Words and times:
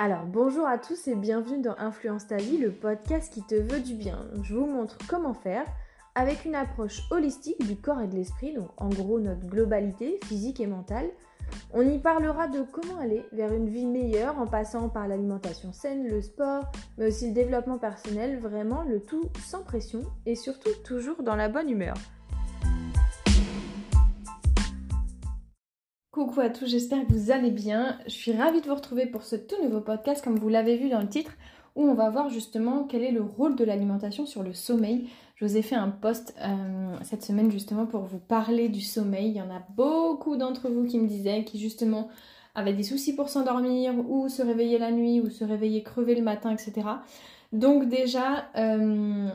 Alors 0.00 0.26
bonjour 0.26 0.64
à 0.64 0.78
tous 0.78 1.08
et 1.08 1.16
bienvenue 1.16 1.60
dans 1.60 1.74
Influence 1.76 2.28
ta 2.28 2.36
vie, 2.36 2.56
le 2.56 2.70
podcast 2.70 3.34
qui 3.34 3.42
te 3.42 3.56
veut 3.56 3.80
du 3.80 3.94
bien. 3.94 4.28
Je 4.44 4.54
vous 4.54 4.66
montre 4.66 4.96
comment 5.08 5.34
faire 5.34 5.64
avec 6.14 6.44
une 6.44 6.54
approche 6.54 7.02
holistique 7.10 7.66
du 7.66 7.74
corps 7.74 8.00
et 8.00 8.06
de 8.06 8.14
l'esprit, 8.14 8.54
donc 8.54 8.68
en 8.76 8.90
gros 8.90 9.18
notre 9.18 9.44
globalité 9.48 10.20
physique 10.22 10.60
et 10.60 10.68
mentale. 10.68 11.10
On 11.74 11.82
y 11.82 11.98
parlera 11.98 12.46
de 12.46 12.62
comment 12.62 13.00
aller 13.00 13.24
vers 13.32 13.52
une 13.52 13.68
vie 13.68 13.86
meilleure 13.86 14.38
en 14.38 14.46
passant 14.46 14.88
par 14.88 15.08
l'alimentation 15.08 15.72
saine, 15.72 16.06
le 16.06 16.22
sport, 16.22 16.70
mais 16.96 17.08
aussi 17.08 17.26
le 17.26 17.34
développement 17.34 17.78
personnel, 17.78 18.38
vraiment 18.38 18.84
le 18.84 19.00
tout 19.00 19.24
sans 19.44 19.64
pression 19.64 20.02
et 20.26 20.36
surtout 20.36 20.70
toujours 20.84 21.24
dans 21.24 21.34
la 21.34 21.48
bonne 21.48 21.70
humeur. 21.70 21.96
Coucou 26.18 26.40
à 26.40 26.50
tous, 26.50 26.66
j'espère 26.66 27.06
que 27.06 27.12
vous 27.12 27.30
allez 27.30 27.52
bien. 27.52 27.96
Je 28.06 28.10
suis 28.10 28.32
ravie 28.32 28.60
de 28.60 28.66
vous 28.66 28.74
retrouver 28.74 29.06
pour 29.06 29.22
ce 29.22 29.36
tout 29.36 29.54
nouveau 29.62 29.80
podcast, 29.80 30.24
comme 30.24 30.36
vous 30.36 30.48
l'avez 30.48 30.76
vu 30.76 30.88
dans 30.88 30.98
le 30.98 31.06
titre, 31.06 31.30
où 31.76 31.84
on 31.84 31.94
va 31.94 32.10
voir 32.10 32.28
justement 32.28 32.82
quel 32.82 33.04
est 33.04 33.12
le 33.12 33.22
rôle 33.22 33.54
de 33.54 33.64
l'alimentation 33.64 34.26
sur 34.26 34.42
le 34.42 34.52
sommeil. 34.52 35.08
Je 35.36 35.44
vous 35.44 35.56
ai 35.56 35.62
fait 35.62 35.76
un 35.76 35.90
post 35.90 36.34
euh, 36.40 36.96
cette 37.02 37.22
semaine 37.22 37.52
justement 37.52 37.86
pour 37.86 38.00
vous 38.00 38.18
parler 38.18 38.68
du 38.68 38.80
sommeil. 38.80 39.28
Il 39.28 39.36
y 39.36 39.40
en 39.40 39.48
a 39.48 39.62
beaucoup 39.76 40.34
d'entre 40.34 40.68
vous 40.68 40.86
qui 40.86 40.98
me 40.98 41.06
disaient 41.06 41.44
qui 41.44 41.60
justement 41.60 42.08
avaient 42.56 42.74
des 42.74 42.82
soucis 42.82 43.14
pour 43.14 43.28
s'endormir 43.28 43.94
ou 44.10 44.28
se 44.28 44.42
réveiller 44.42 44.78
la 44.78 44.90
nuit 44.90 45.20
ou 45.20 45.30
se 45.30 45.44
réveiller 45.44 45.84
crever 45.84 46.16
le 46.16 46.22
matin, 46.22 46.50
etc. 46.50 46.84
Donc 47.52 47.88
déjà, 47.88 48.46
euh, 48.56 49.28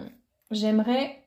j'aimerais 0.52 1.22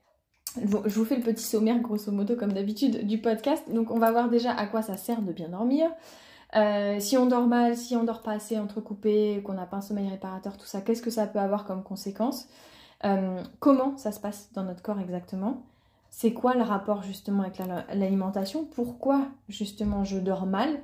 je 0.62 0.95
vous 0.98 1.05
fais 1.05 1.16
le 1.16 1.23
petit 1.23 1.45
sommaire, 1.45 1.78
grosso 1.80 2.10
modo, 2.12 2.37
comme 2.37 2.52
d'habitude, 2.52 3.06
du 3.06 3.19
podcast. 3.19 3.64
Donc, 3.70 3.91
on 3.91 3.98
va 3.98 4.10
voir 4.10 4.28
déjà 4.28 4.52
à 4.52 4.66
quoi 4.66 4.83
ça 4.83 4.97
sert 4.97 5.23
de 5.23 5.33
bien 5.33 5.48
dormir. 5.48 5.91
Euh, 6.55 7.01
si 7.01 7.16
on 7.16 7.27
dort 7.27 7.47
mal, 7.47 7.77
si 7.77 7.97
on 7.97 8.05
dort 8.05 8.23
pas 8.23 8.33
assez 8.33 8.59
entrecoupé, 8.59 9.42
qu'on 9.45 9.55
n'a 9.55 9.66
pas 9.66 9.78
un 9.78 9.80
sommeil 9.80 10.09
réparateur, 10.09 10.56
tout 10.56 10.66
ça, 10.66 10.80
qu'est-ce 10.80 11.02
que 11.02 11.11
ça 11.11 11.27
peut 11.27 11.39
avoir 11.39 11.64
comme 11.64 11.83
conséquence? 11.83 12.48
Euh, 13.05 13.42
Comment 13.61 13.97
ça 13.97 14.12
se 14.12 14.20
passe 14.20 14.50
dans 14.55 14.62
notre 14.62 14.83
corps 14.83 15.00
exactement? 15.00 15.62
C'est 16.11 16.33
quoi 16.33 16.55
le 16.55 16.62
rapport 16.62 17.03
justement 17.03 17.42
avec 17.42 17.61
l'alimentation? 17.92 18.64
Pourquoi 18.64 19.27
justement 19.48 20.05
je 20.05 20.19
dors 20.19 20.47
mal? 20.47 20.81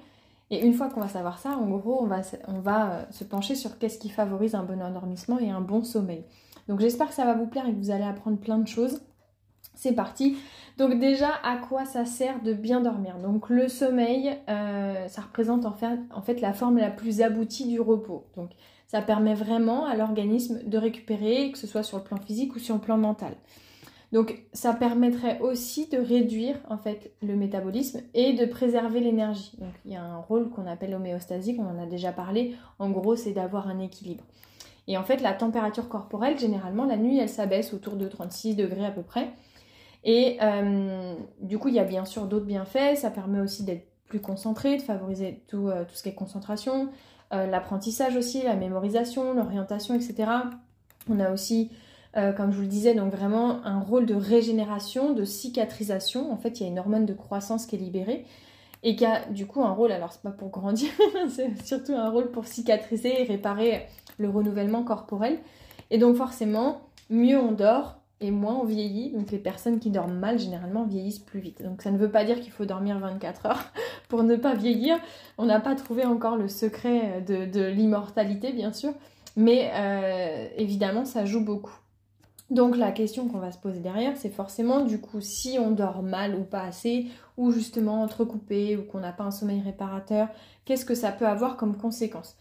Et 0.50 0.66
une 0.66 0.74
fois 0.74 0.90
qu'on 0.90 1.00
va 1.00 1.08
savoir 1.08 1.38
ça, 1.38 1.56
en 1.56 1.66
gros, 1.66 2.02
on 2.02 2.06
va, 2.06 2.90
euh, 2.90 3.04
se 3.10 3.24
pencher 3.24 3.54
sur 3.54 3.78
qu'est-ce 3.78 3.98
qui 3.98 4.10
favorise 4.10 4.54
un 4.54 4.64
bon 4.64 4.82
endormissement 4.82 5.38
et 5.38 5.48
un 5.48 5.62
bon 5.62 5.82
sommeil. 5.84 6.24
Donc 6.68 6.80
j'espère 6.80 7.08
que 7.08 7.14
ça 7.14 7.24
va 7.24 7.32
vous 7.32 7.46
plaire 7.46 7.66
et 7.66 7.72
que 7.72 7.78
vous 7.78 7.90
allez 7.90 8.04
apprendre 8.04 8.36
plein 8.36 8.58
de 8.58 8.68
choses. 8.68 9.00
C'est 9.74 9.92
parti. 9.92 10.36
Donc 10.78 10.98
déjà, 10.98 11.30
à 11.42 11.56
quoi 11.56 11.84
ça 11.84 12.04
sert 12.04 12.42
de 12.42 12.52
bien 12.52 12.80
dormir? 12.80 13.18
Donc 13.18 13.48
le 13.50 13.68
sommeil, 13.68 14.38
euh, 14.48 15.08
ça 15.08 15.22
représente 15.22 15.66
en 15.66 15.72
fait, 15.72 16.40
la 16.40 16.52
forme 16.52 16.78
la 16.78 16.90
plus 16.90 17.20
aboutie 17.20 17.66
du 17.66 17.80
repos. 17.80 18.26
Donc 18.36 18.50
ça 18.86 19.02
permet 19.02 19.34
vraiment 19.34 19.86
à 19.86 19.96
l'organisme 19.96 20.60
de 20.64 20.78
récupérer, 20.78 21.50
que 21.52 21.58
ce 21.58 21.66
soit 21.66 21.82
sur 21.82 21.98
le 21.98 22.04
plan 22.04 22.18
physique 22.18 22.54
ou 22.54 22.58
sur 22.58 22.74
le 22.74 22.80
plan 22.80 22.98
mental. 22.98 23.34
Donc 24.12 24.42
ça 24.52 24.74
permettrait 24.74 25.40
aussi 25.40 25.88
de 25.88 25.96
réduire 25.96 26.56
en 26.68 26.76
fait 26.76 27.12
le 27.22 27.34
métabolisme 27.34 28.02
et 28.12 28.34
de 28.34 28.44
préserver 28.44 29.00
l'énergie. 29.00 29.52
Donc 29.58 29.72
il 29.86 29.92
y 29.92 29.96
a 29.96 30.02
un 30.02 30.18
rôle 30.18 30.50
qu'on 30.50 30.66
appelle 30.66 30.94
homéostasique, 30.94 31.58
on 31.58 31.66
en 31.66 31.82
a 31.82 31.86
déjà 31.86 32.12
parlé. 32.12 32.54
En 32.78 32.90
gros, 32.90 33.16
c'est 33.16 33.32
d'avoir 33.32 33.68
un 33.68 33.78
équilibre. 33.78 34.24
Et 34.88 34.98
en 34.98 35.04
fait, 35.04 35.22
la 35.22 35.32
température 35.32 35.88
corporelle, 35.88 36.38
généralement, 36.38 36.84
la 36.84 36.96
nuit, 36.96 37.18
elle 37.18 37.28
s'abaisse 37.28 37.72
autour 37.72 37.96
de 37.96 38.06
36 38.08 38.56
degrés 38.56 38.84
à 38.84 38.90
peu 38.90 39.02
près. 39.02 39.32
Et 40.04 40.38
euh, 40.42 41.14
du 41.40 41.58
coup, 41.58 41.68
il 41.68 41.74
y 41.74 41.78
a 41.78 41.84
bien 41.84 42.04
sûr 42.04 42.26
d'autres 42.26 42.46
bienfaits. 42.46 42.96
Ça 42.96 43.10
permet 43.10 43.40
aussi 43.40 43.64
d'être 43.64 43.86
plus 44.08 44.20
concentré, 44.20 44.76
de 44.76 44.82
favoriser 44.82 45.42
tout, 45.48 45.68
euh, 45.68 45.84
ce 45.92 46.02
qui 46.02 46.08
est 46.10 46.14
concentration, 46.14 46.90
euh, 47.32 47.46
l'apprentissage 47.46 48.16
aussi, 48.16 48.42
la 48.42 48.56
mémorisation, 48.56 49.32
l'orientation, 49.32 49.94
etc. 49.94 50.30
On 51.08 51.18
a 51.18 51.30
aussi, 51.30 51.70
comme 52.14 52.52
je 52.52 52.56
vous 52.56 52.62
le 52.62 52.68
disais, 52.68 52.94
donc 52.94 53.12
vraiment 53.12 53.64
un 53.64 53.80
rôle 53.80 54.06
de 54.06 54.14
régénération, 54.14 55.14
de 55.14 55.24
cicatrisation. 55.24 56.30
En 56.30 56.36
fait, 56.36 56.60
il 56.60 56.64
y 56.64 56.66
a 56.66 56.68
une 56.68 56.78
hormone 56.78 57.06
de 57.06 57.14
croissance 57.14 57.66
qui 57.66 57.74
est 57.74 57.78
libérée 57.78 58.24
et 58.84 58.94
qui 58.94 59.04
a 59.04 59.24
du 59.30 59.46
coup 59.46 59.62
un 59.62 59.72
rôle, 59.72 59.90
alors 59.92 60.12
c'est 60.12 60.22
pas 60.22 60.30
pour 60.30 60.50
grandir, 60.50 60.90
c'est 61.28 61.60
surtout 61.64 61.94
un 61.94 62.10
rôle 62.10 62.30
pour 62.30 62.46
cicatriser 62.46 63.22
et 63.22 63.24
réparer 63.24 63.86
le 64.18 64.28
renouvellement 64.28 64.84
corporel. 64.84 65.38
Et 65.90 65.98
donc 65.98 66.16
forcément, 66.16 66.82
mieux 67.10 67.38
on 67.38 67.52
dort, 67.52 68.01
et 68.22 68.30
moins 68.30 68.54
on 68.54 68.64
vieillit. 68.64 69.10
Donc 69.10 69.30
les 69.30 69.38
personnes 69.38 69.78
qui 69.78 69.90
dorment 69.90 70.18
mal 70.18 70.38
généralement 70.38 70.84
vieillissent 70.84 71.18
plus 71.18 71.40
vite. 71.40 71.62
Donc 71.62 71.82
ça 71.82 71.90
ne 71.90 71.98
veut 71.98 72.10
pas 72.10 72.24
dire 72.24 72.40
qu'il 72.40 72.52
faut 72.52 72.64
dormir 72.64 72.98
24 72.98 73.46
heures 73.46 73.72
pour 74.08 74.22
ne 74.22 74.36
pas 74.36 74.54
vieillir. 74.54 74.96
On 75.38 75.46
n'a 75.46 75.60
pas 75.60 75.74
trouvé 75.74 76.04
encore 76.04 76.36
le 76.36 76.48
secret 76.48 77.20
de, 77.22 77.66
l'immortalité 77.66 78.52
bien 78.52 78.72
sûr. 78.72 78.92
Mais 79.36 79.70
euh, 79.74 80.48
évidemment 80.56 81.04
ça 81.04 81.24
joue 81.24 81.44
beaucoup. 81.44 81.74
Donc 82.50 82.76
la 82.76 82.92
question 82.92 83.28
qu'on 83.28 83.38
va 83.38 83.50
se 83.50 83.58
poser 83.58 83.80
derrière, 83.80 84.16
c'est 84.16 84.28
forcément 84.28 84.84
du 84.84 85.00
coup 85.00 85.22
si 85.22 85.58
on 85.58 85.70
dort 85.70 86.02
mal 86.02 86.34
ou 86.34 86.44
pas 86.44 86.60
assez, 86.60 87.06
ou 87.38 87.50
justement 87.50 88.02
entrecoupé, 88.02 88.76
ou 88.76 88.82
qu'on 88.82 89.00
n'a 89.00 89.12
pas 89.12 89.24
un 89.24 89.30
sommeil 89.30 89.62
réparateur, 89.62 90.28
qu'est-ce 90.66 90.84
que 90.84 90.94
ça 90.94 91.12
peut 91.12 91.26
avoir 91.26 91.56
comme 91.56 91.78
conséquence? 91.78 92.36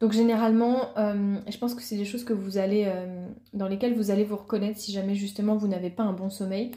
Donc 0.00 0.12
généralement, 0.12 0.90
euh, 0.98 1.36
je 1.48 1.56
pense 1.56 1.74
que 1.74 1.80
c'est 1.80 1.96
des 1.96 2.04
choses 2.04 2.24
que 2.24 2.34
vous 2.34 2.58
allez, 2.58 2.84
euh, 2.86 3.26
dans 3.54 3.66
lesquelles 3.66 3.94
vous 3.94 4.10
allez 4.10 4.24
vous 4.24 4.36
reconnaître 4.36 4.78
si 4.78 4.92
jamais 4.92 5.14
justement 5.14 5.56
vous 5.56 5.68
n'avez 5.68 5.90
pas 5.90 6.02
un 6.02 6.12
bon 6.12 6.28
sommeil. 6.28 6.72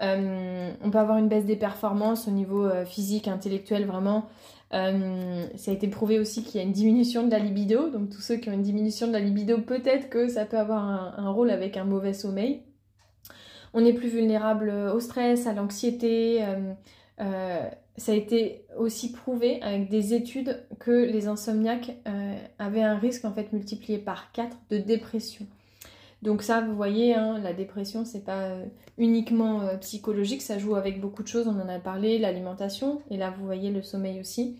Euh, 0.00 0.72
on 0.82 0.90
peut 0.90 0.98
avoir 0.98 1.18
une 1.18 1.28
baisse 1.28 1.44
des 1.44 1.56
performances 1.56 2.26
au 2.28 2.30
niveau 2.30 2.68
physique, 2.86 3.28
intellectuel, 3.28 3.84
vraiment. 3.84 4.26
ça 4.70 5.70
a 5.70 5.74
été 5.74 5.86
prouvé 5.88 6.18
aussi 6.18 6.42
qu'il 6.42 6.60
y 6.60 6.64
a 6.64 6.66
une 6.66 6.72
diminution 6.72 7.26
de 7.26 7.30
la 7.30 7.38
libido. 7.38 7.90
Donc 7.90 8.08
tous 8.08 8.22
ceux 8.22 8.36
qui 8.36 8.48
ont 8.48 8.54
une 8.54 8.62
diminution 8.62 9.06
de 9.06 9.12
la 9.12 9.20
libido, 9.20 9.58
peut-être 9.58 10.08
que 10.08 10.28
ça 10.28 10.46
peut 10.46 10.58
avoir 10.58 10.82
un 11.18 11.30
rôle 11.30 11.50
avec 11.50 11.76
un 11.76 11.84
mauvais 11.84 12.14
sommeil. 12.14 12.62
On 13.74 13.84
est 13.84 13.92
plus 13.92 14.08
vulnérable 14.08 14.70
au 14.70 14.98
stress, 14.98 15.46
à 15.46 15.52
l'anxiété. 15.52 16.42
Ça 17.98 18.12
a 18.12 18.14
été 18.14 18.64
aussi 18.78 19.12
prouvé 19.12 19.60
avec 19.60 19.90
des 19.90 20.14
études 20.14 20.64
que 20.80 20.90
les 20.90 21.28
insomniaques 21.28 21.92
euh, 22.42 22.46
avaient 22.58 22.82
un 22.82 22.98
risque 22.98 23.24
en 23.24 23.32
fait 23.32 23.52
multiplié 23.52 23.98
par 23.98 24.32
4 24.32 24.56
de 24.70 24.78
dépression. 24.78 25.46
Donc 26.22 26.42
ça, 26.42 26.60
vous 26.60 26.76
voyez, 26.76 27.14
hein, 27.14 27.38
la 27.42 27.52
dépression, 27.52 28.04
c'est 28.04 28.24
pas 28.24 28.42
euh, 28.42 28.64
uniquement 28.96 29.76
psychologique, 29.80 30.42
ça 30.42 30.58
joue 30.58 30.76
avec 30.76 31.00
beaucoup 31.00 31.22
de 31.22 31.28
choses, 31.28 31.48
on 31.48 31.60
en 31.60 31.68
a 31.68 31.78
parlé, 31.80 32.18
l'alimentation, 32.18 33.00
et 33.10 33.16
là 33.16 33.34
vous 33.36 33.44
voyez 33.44 33.70
le 33.70 33.82
sommeil 33.82 34.20
aussi. 34.20 34.56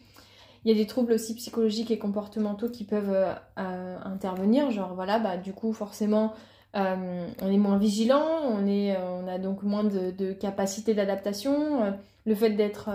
Il 0.64 0.72
y 0.72 0.74
a 0.74 0.76
des 0.76 0.86
troubles 0.86 1.12
aussi 1.12 1.34
psychologiques 1.34 1.90
et 1.90 1.98
comportementaux 1.98 2.68
qui 2.68 2.84
peuvent 2.84 3.36
intervenir, 3.56 4.70
genre 4.70 4.94
voilà, 4.94 5.18
bah 5.18 5.36
du 5.36 5.52
coup 5.52 5.72
forcément 5.72 6.34
euh, 6.74 7.28
on 7.42 7.52
est 7.52 7.58
moins 7.58 7.76
vigilant, 7.76 8.24
on, 8.48 8.66
est, 8.66 8.96
euh, 8.96 9.22
on 9.22 9.28
a 9.28 9.38
donc 9.38 9.62
moins 9.62 9.84
de, 9.84 10.32
capacité 10.32 10.94
d'adaptation. 10.94 11.84
Euh, 11.84 11.90
le 12.24 12.34
fait 12.36 12.50
d'être, 12.50 12.88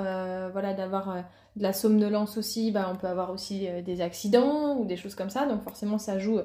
voilà, 0.53 0.73
d'avoir 0.73 1.17
de 1.57 1.63
la 1.63 1.73
somnolence 1.73 2.37
aussi, 2.37 2.71
bah, 2.71 2.89
on 2.93 2.95
peut 2.95 3.07
avoir 3.07 3.31
aussi 3.31 3.67
des 3.83 4.01
accidents 4.01 4.77
ou 4.77 4.85
des 4.85 4.95
choses 4.95 5.15
comme 5.15 5.29
ça. 5.29 5.45
Donc 5.45 5.63
forcément, 5.63 5.97
ça 5.97 6.19
joue 6.19 6.39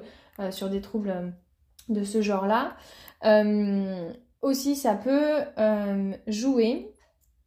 sur 0.49 0.69
des 0.69 0.81
troubles 0.81 1.33
de 1.89 2.03
ce 2.03 2.21
genre-là. 2.21 2.75
aussi, 4.41 4.75
ça 4.75 4.95
peut 4.95 5.43
jouer, 6.27 6.91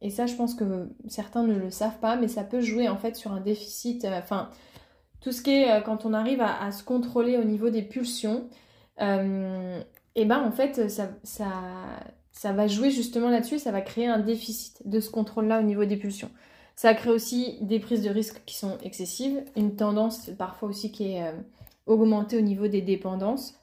et 0.01 0.09
ça, 0.09 0.25
je 0.25 0.35
pense 0.35 0.55
que 0.55 0.89
certains 1.07 1.43
ne 1.43 1.55
le 1.55 1.69
savent 1.69 1.99
pas, 1.99 2.15
mais 2.15 2.27
ça 2.27 2.43
peut 2.43 2.61
jouer 2.61 2.87
en 2.87 2.97
fait 2.97 3.15
sur 3.15 3.33
un 3.33 3.41
déficit. 3.41 4.05
Enfin, 4.05 4.49
tout 5.21 5.31
ce 5.31 5.41
qui 5.41 5.51
est 5.51 5.83
quand 5.83 6.05
on 6.05 6.13
arrive 6.13 6.41
à 6.41 6.71
se 6.71 6.83
contrôler 6.83 7.37
au 7.37 7.43
niveau 7.43 7.69
des 7.69 7.83
pulsions 7.83 8.47
euh, 9.01 9.81
et 10.15 10.25
ben 10.25 10.41
en 10.41 10.51
fait 10.51 10.89
ça, 10.89 11.09
ça, 11.23 11.45
ça 12.31 12.51
va 12.51 12.67
jouer 12.67 12.89
justement 12.89 13.29
là-dessus, 13.29 13.59
ça 13.59 13.71
va 13.71 13.81
créer 13.81 14.07
un 14.07 14.19
déficit 14.19 14.87
de 14.87 14.99
ce 14.99 15.09
contrôle-là 15.09 15.59
au 15.59 15.63
niveau 15.63 15.85
des 15.85 15.97
pulsions. 15.97 16.31
Ça 16.77 16.93
crée 16.93 17.09
aussi 17.09 17.57
des 17.59 17.79
prises 17.79 18.03
de 18.03 18.09
risques 18.09 18.41
qui 18.45 18.55
sont 18.55 18.77
excessives, 18.83 19.43
une 19.57 19.75
tendance 19.75 20.29
parfois 20.37 20.69
aussi 20.69 20.93
qui 20.93 21.11
est 21.11 21.23
euh, 21.23 21.33
augmentée 21.87 22.37
au 22.37 22.41
niveau 22.41 22.69
des 22.69 22.81
dépendances. 22.81 23.59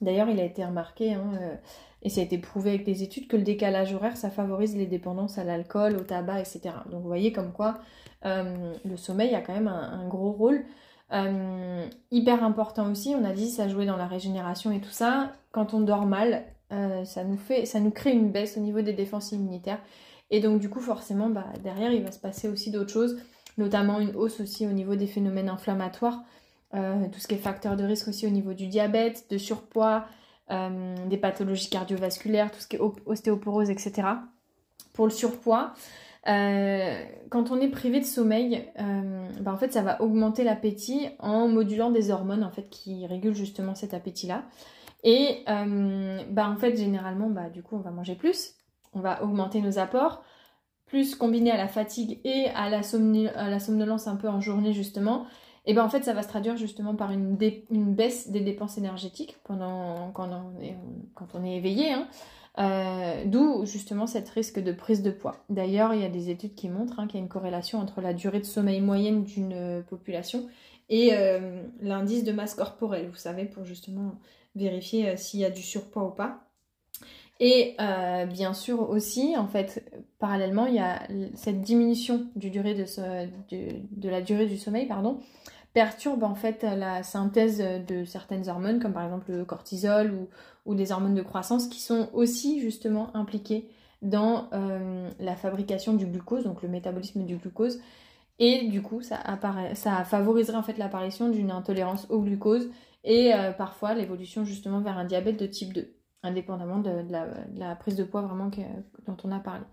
D'ailleurs, 0.00 0.28
il 0.28 0.40
a 0.40 0.44
été 0.44 0.64
remarqué, 0.64 1.14
hein, 1.14 1.30
euh, 1.40 1.54
et 2.02 2.08
ça 2.08 2.20
a 2.20 2.24
été 2.24 2.38
prouvé 2.38 2.70
avec 2.70 2.84
des 2.84 3.04
études, 3.04 3.28
que 3.28 3.36
le 3.36 3.44
décalage 3.44 3.94
horaire, 3.94 4.16
ça 4.16 4.30
favorise 4.30 4.76
les 4.76 4.86
dépendances 4.86 5.38
à 5.38 5.44
l'alcool, 5.44 5.96
au 5.96 6.00
tabac, 6.00 6.40
etc. 6.40 6.70
Donc 6.90 7.02
vous 7.02 7.08
voyez 7.08 7.32
comme 7.32 7.52
quoi 7.52 7.78
le 8.24 8.96
sommeil 8.96 9.36
a 9.36 9.40
quand 9.40 9.54
même 9.54 9.68
un 9.68 10.08
gros 10.08 10.32
rôle. 10.32 10.64
Euh, 11.12 11.86
hyper 12.10 12.42
important 12.42 12.90
aussi, 12.90 13.14
on 13.16 13.24
a 13.24 13.32
dit 13.32 13.48
ça 13.48 13.68
jouait 13.68 13.86
dans 13.86 13.96
la 13.96 14.06
régénération 14.06 14.72
et 14.72 14.80
tout 14.80 14.90
ça. 14.90 15.32
Quand 15.52 15.74
on 15.74 15.80
dort 15.80 16.06
mal, 16.06 16.44
euh, 16.72 17.04
ça, 17.04 17.24
nous 17.24 17.36
fait, 17.36 17.64
ça 17.64 17.80
nous 17.80 17.90
crée 17.90 18.12
une 18.12 18.32
baisse 18.32 18.56
au 18.56 18.60
niveau 18.60 18.80
des 18.80 18.92
défenses 18.92 19.32
immunitaires. 19.32 19.80
Et 20.30 20.40
donc 20.40 20.60
du 20.60 20.68
coup 20.68 20.80
forcément 20.80 21.30
bah, 21.30 21.46
derrière 21.62 21.92
il 21.92 22.02
va 22.02 22.10
se 22.10 22.18
passer 22.18 22.48
aussi 22.48 22.70
d'autres 22.70 22.92
choses, 22.92 23.20
notamment 23.58 24.00
une 24.00 24.14
hausse 24.16 24.40
aussi 24.40 24.66
au 24.66 24.72
niveau 24.72 24.96
des 24.96 25.06
phénomènes 25.06 25.48
inflammatoires, 25.48 26.22
euh, 26.74 27.06
tout 27.12 27.20
ce 27.20 27.28
qui 27.28 27.34
est 27.34 27.38
facteur 27.38 27.76
de 27.76 27.84
risque 27.84 28.08
aussi 28.08 28.26
au 28.26 28.30
niveau 28.30 28.52
du 28.52 28.66
diabète, 28.66 29.26
de 29.30 29.38
surpoids, 29.38 30.06
des 30.48 31.16
pathologies 31.16 31.68
cardiovasculaires, 31.68 32.52
tout 32.52 32.60
ce 32.60 32.68
qui 32.68 32.76
est 32.76 32.80
ostéoporose, 33.06 33.68
etc. 33.68 34.02
Pour 34.92 35.06
le 35.06 35.10
surpoids, 35.10 35.74
quand 36.24 37.50
on 37.50 37.60
est 37.60 37.68
privé 37.68 37.98
de 37.98 38.04
sommeil, 38.04 38.64
bah, 39.40 39.52
en 39.52 39.56
fait, 39.56 39.72
ça 39.72 39.82
va 39.82 40.00
augmenter 40.00 40.44
l'appétit 40.44 41.08
en 41.18 41.48
modulant 41.48 41.90
des 41.90 42.12
hormones 42.12 42.44
en 42.44 42.50
fait 42.52 42.68
qui 42.70 43.06
régulent 43.08 43.34
justement 43.34 43.74
cet 43.74 43.92
appétit-là. 43.92 44.44
Et 45.02 45.44
bah, 45.46 46.48
en 46.48 46.56
fait, 46.56 46.76
généralement, 46.76 47.28
du 47.52 47.64
coup, 47.64 47.74
on 47.76 47.80
va 47.80 47.90
manger 47.90 48.14
plus, 48.14 48.55
on 48.94 49.00
va 49.00 49.22
augmenter 49.22 49.60
nos 49.60 49.78
apports, 49.78 50.22
plus 50.86 51.14
combiné 51.14 51.50
à 51.50 51.56
la 51.56 51.68
fatigue 51.68 52.20
et 52.24 52.46
à 52.54 52.68
la, 52.70 52.82
somnolence 52.82 54.06
un 54.06 54.16
peu 54.16 54.28
en 54.28 54.40
journée 54.40 54.72
justement, 54.72 55.26
et 55.64 55.72
bien 55.72 55.84
en 55.84 55.88
fait 55.88 56.04
ça 56.04 56.12
va 56.12 56.22
se 56.22 56.28
traduire 56.28 56.56
justement 56.56 56.94
par 56.94 57.10
une, 57.10 57.36
baisse 57.36 58.30
des 58.30 58.40
dépenses 58.40 58.78
énergétiques 58.78 59.36
pendant 59.44 60.10
quand 60.12 60.28
on 60.28 60.62
est, 60.62 60.76
quand 61.14 61.28
on 61.34 61.44
est 61.44 61.56
éveillé. 61.56 61.92
Hein. 61.92 62.06
Euh, 62.58 63.24
d'où 63.26 63.66
justement 63.66 64.06
cette 64.06 64.30
risque 64.30 64.58
de 64.62 64.72
prise 64.72 65.02
de 65.02 65.10
poids. 65.10 65.44
D'ailleurs, 65.50 65.92
il 65.92 66.00
y 66.00 66.06
a 66.06 66.08
des 66.08 66.30
études 66.30 66.54
qui 66.54 66.70
montrent 66.70 66.98
hein, 66.98 67.06
qu'il 67.06 67.16
y 67.16 67.20
a 67.20 67.22
une 67.22 67.28
corrélation 67.28 67.78
entre 67.78 68.00
la 68.00 68.14
durée 68.14 68.40
de 68.40 68.46
sommeil 68.46 68.80
moyenne 68.80 69.24
d'une 69.24 69.84
population 69.90 70.48
et 70.88 71.10
euh, 71.12 71.62
l'indice 71.80 72.24
de 72.24 72.32
masse 72.32 72.54
corporelle, 72.54 73.08
vous 73.08 73.16
savez, 73.16 73.44
pour 73.44 73.64
justement 73.64 74.18
vérifier 74.54 75.08
euh, 75.08 75.16
s'il 75.16 75.40
y 75.40 75.44
a 75.44 75.50
du 75.50 75.62
surpoids 75.62 76.04
ou 76.04 76.10
pas. 76.10 76.45
Et 77.38 77.76
bien 78.28 78.54
sûr 78.54 78.88
aussi, 78.88 79.36
en 79.36 79.46
fait, 79.46 79.84
parallèlement, 80.18 80.66
il 80.66 80.74
y 80.74 80.78
a 80.78 81.02
cette 81.34 81.60
diminution 81.60 82.26
de, 82.36 84.08
la 84.08 84.22
durée 84.22 84.46
du 84.46 84.56
sommeil, 84.56 84.86
pardon, 84.86 85.20
perturbe 85.74 86.24
en 86.24 86.34
fait 86.34 86.62
la 86.62 87.02
synthèse 87.02 87.58
de 87.58 88.06
certaines 88.06 88.48
hormones, 88.48 88.80
comme 88.80 88.94
par 88.94 89.04
exemple 89.04 89.30
le 89.30 89.44
cortisol 89.44 90.26
ou, 90.64 90.74
des 90.74 90.90
hormones 90.92 91.14
de 91.14 91.22
croissance, 91.22 91.66
qui 91.66 91.80
sont 91.80 92.08
aussi 92.14 92.60
justement 92.60 93.14
impliquées 93.14 93.68
dans 94.02 94.48
euh, 94.52 95.08
la 95.20 95.36
fabrication 95.36 95.94
du 95.94 96.06
glucose, 96.06 96.44
donc 96.44 96.62
le 96.62 96.68
métabolisme 96.68 97.24
du 97.24 97.36
glucose. 97.36 97.80
Et 98.38 98.68
du 98.68 98.82
coup, 98.82 99.02
ça, 99.02 99.16
apparaît, 99.16 99.74
ça 99.74 100.04
favoriserait 100.04 100.56
en 100.56 100.62
fait 100.62 100.78
l'apparition 100.78 101.28
d'une 101.28 101.50
intolérance 101.50 102.06
au 102.10 102.20
glucose 102.20 102.70
et 103.04 103.34
euh, 103.34 103.52
parfois 103.52 103.94
l'évolution 103.94 104.44
justement 104.44 104.80
vers 104.80 104.98
un 104.98 105.04
diabète 105.04 105.38
de 105.38 105.46
type 105.46 105.72
2, 105.72 105.94
indépendamment 106.26 106.78
de, 106.78 107.04
la, 107.56 107.74
prise 107.76 107.96
de 107.96 108.04
poids 108.04 108.22
vraiment 108.22 108.50
dont 109.06 109.16
on 109.24 109.32
a 109.32 109.38
parlé. 109.38 109.64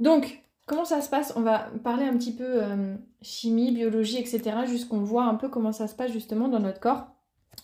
Donc, 0.00 0.42
Comment 0.66 0.84
ça 0.84 1.00
se 1.00 1.10
passe? 1.10 1.32
On 1.36 1.40
va 1.40 1.70
parler 1.82 2.04
un 2.04 2.16
petit 2.16 2.32
peu 2.32 2.62
euh, 2.62 2.94
chimie, 3.20 3.72
biologie, 3.72 4.18
etc. 4.18 4.40
Jusqu'on 4.66 5.00
voit 5.00 5.24
un 5.24 5.34
peu 5.34 5.48
comment 5.48 5.72
ça 5.72 5.88
se 5.88 5.94
passe 5.94 6.12
justement 6.12 6.48
dans 6.48 6.60
notre 6.60 6.78
corps. 6.78 7.08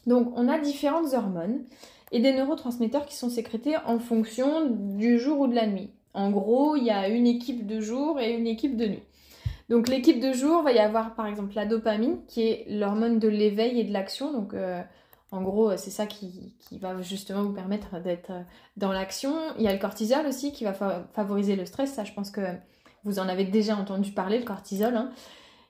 Donc 0.07 0.33
on 0.37 0.49
a 0.49 0.59
différentes 0.59 1.15
hormones 1.15 1.65
et 2.11 2.21
des 2.21 2.33
neurotransmetteurs 2.33 3.07
qui 3.07 3.17
sont 3.17 3.31
sécrétés 3.31 3.77
en 3.87 3.99
fonction 3.99 4.67
du 4.69 5.19
jour 5.19 5.41
ou 5.41 5.47
de 5.47 5.55
la 5.55 5.67
nuit. 5.67 5.91
En 6.13 6.31
gros, 6.31 6.75
il 6.75 6.85
y 6.85 6.91
a 6.91 7.09
une 7.09 7.27
équipe 7.27 7.67
de 7.67 7.81
jour 7.81 8.19
et 8.19 8.33
une 8.33 8.47
équipe 8.47 8.77
de 8.77 8.87
nuit. 8.87 9.03
Donc 9.69 9.89
l'équipe 9.89 10.19
de 10.19 10.33
jour 10.33 10.63
va 10.63 10.73
y 10.73 10.79
avoir 10.79 11.15
par 11.15 11.27
exemple 11.27 11.55
la 11.55 11.67
dopamine 11.67 12.19
qui 12.27 12.43
est 12.43 12.67
l'hormone 12.69 13.19
de 13.19 13.29
l'éveil 13.29 13.79
et 13.79 13.85
de 13.85 13.93
l'action. 13.93 14.33
Donc 14.33 14.55
euh, 14.55 14.83
en 15.31 15.43
gros, 15.43 15.77
c'est 15.77 15.91
ça 15.91 16.07
qui, 16.07 16.55
va 16.73 17.01
justement 17.03 17.43
vous 17.43 17.53
permettre 17.53 18.01
d'être 18.01 18.33
dans 18.77 18.93
l'action. 18.93 19.35
Il 19.59 19.63
y 19.63 19.69
a 19.69 19.73
le 19.73 19.79
cortisol 19.79 20.27
aussi 20.27 20.53
qui 20.53 20.65
va 20.65 20.73
favoriser 20.73 21.55
le 21.55 21.67
stress. 21.67 21.93
Ça, 21.93 22.05
je 22.05 22.13
pense 22.13 22.31
que 22.31 22.41
vous 23.05 23.19
en 23.19 23.29
avez 23.29 23.45
déjà 23.45 23.77
entendu 23.77 24.13
parler, 24.13 24.39
le 24.39 24.45
cortisol. 24.45 24.97
Hein. 24.97 25.11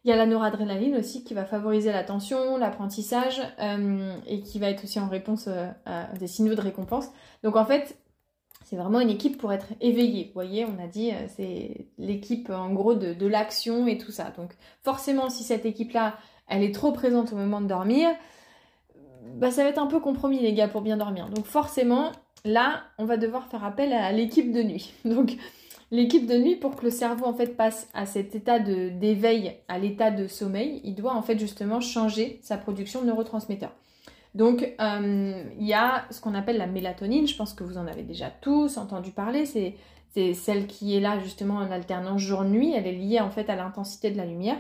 Il 0.05 0.11
y 0.11 0.13
a 0.13 0.17
la 0.17 0.27
noradrénaline 0.27 0.97
aussi 0.97 1.25
qui 1.25 1.35
va 1.35 1.45
favoriser 1.45 1.93
l'attention, 1.93 2.57
l'apprentissage 2.57 3.41
euh, 3.61 4.15
et 4.27 4.41
qui 4.41 4.59
va 4.59 4.71
être 4.71 4.85
aussi 4.85 5.01
en 5.01 5.09
réponse 5.09 5.47
euh, 5.49 5.69
à 5.87 6.07
des 6.19 6.29
signaux 6.29 6.55
de 6.55 6.61
récompense. 6.61 7.09
Donc 7.43 7.57
en 7.57 7.65
fait, 7.65 7.99
c'est 8.65 8.77
vraiment 8.77 9.01
une 9.01 9.11
équipe 9.11 9.39
pour 9.39 9.53
être 9.53 9.67
éveillée. 9.81 10.27
Vous 10.27 10.35
voyez, 10.35 10.65
on 10.65 10.83
a 10.83 10.87
dit, 10.87 11.11
euh, 11.11 11.27
c'est 11.37 11.89
l'équipe 11.99 12.49
en 12.51 12.73
gros 12.73 12.95
de, 12.95 13.13
de 13.13 13.27
l'action 13.27 13.87
et 13.87 13.99
tout 13.99 14.13
ça. 14.13 14.33
Donc 14.37 14.53
forcément, 14.83 15.31
si 15.31 15.43
cette 15.43 15.67
équipe-là, 15.67 16.17
elle 16.47 16.63
est 16.63 16.75
trop 16.75 16.93
présente 16.93 17.33
au 17.33 17.37
moment 17.37 17.61
de 17.61 17.67
dormir, 17.67 18.09
bah, 19.37 19.51
ça 19.51 19.63
va 19.63 19.71
être 19.71 19.79
un 19.79 19.87
peu 19.87 20.01
compromis 20.01 20.39
les 20.41 20.53
gars 20.53 20.69
pour 20.69 20.81
bien 20.81 20.97
dormir. 20.97 21.29
Donc 21.29 21.45
forcément, 21.47 22.13
là, 22.45 22.83
on 22.99 23.05
va 23.05 23.17
devoir 23.17 23.47
faire 23.47 23.65
appel 23.65 23.93
à 23.93 24.13
l'équipe 24.13 24.53
de 24.53 24.63
nuit. 24.63 24.93
Donc 25.05 25.37
L'équipe 25.91 26.27
de 26.27 26.37
nuit, 26.37 26.57
pour 26.57 26.77
que 26.77 26.85
le 26.85 26.91
cerveau 26.91 27.25
en 27.25 27.33
fait 27.33 27.57
passe 27.57 27.89
à 27.95 28.05
cet 28.05 28.35
état 28.35 28.59
d'éveil, 28.59 29.55
à 29.69 29.79
l'état 29.79 30.11
de 30.11 30.27
sommeil, 30.27 30.83
il 30.85 30.95
doit 30.95 31.15
en 31.15 31.23
fait 31.23 31.39
justement 31.39 31.81
changer 31.81 32.41
sa 32.43 32.59
production 32.59 33.01
de 33.01 33.07
neurotransmetteurs. 33.07 33.73
Donc 34.35 34.75
euh, 34.81 35.45
il 35.59 35.67
y 35.67 35.73
a 35.73 36.05
ce 36.11 36.21
qu'on 36.21 36.35
appelle 36.35 36.59
la 36.59 36.67
mélatonine, 36.67 37.27
je 37.27 37.35
pense 37.35 37.55
que 37.55 37.65
vous 37.65 37.79
en 37.79 37.87
avez 37.87 38.03
déjà 38.03 38.29
tous 38.29 38.77
entendu 38.77 39.13
parler, 39.13 39.47
c'est 39.47 39.77
celle 40.35 40.67
qui 40.67 40.95
est 40.95 41.01
là 41.01 41.19
justement 41.21 41.55
en 41.55 41.71
alternance 41.71 42.21
jour-nuit, 42.21 42.75
elle 42.75 42.87
est 42.87 42.93
liée 42.93 43.21
en 43.21 43.31
fait 43.31 43.49
à 43.49 43.57
l'intensité 43.57 44.11
de 44.11 44.19
la 44.19 44.27
lumière. 44.27 44.59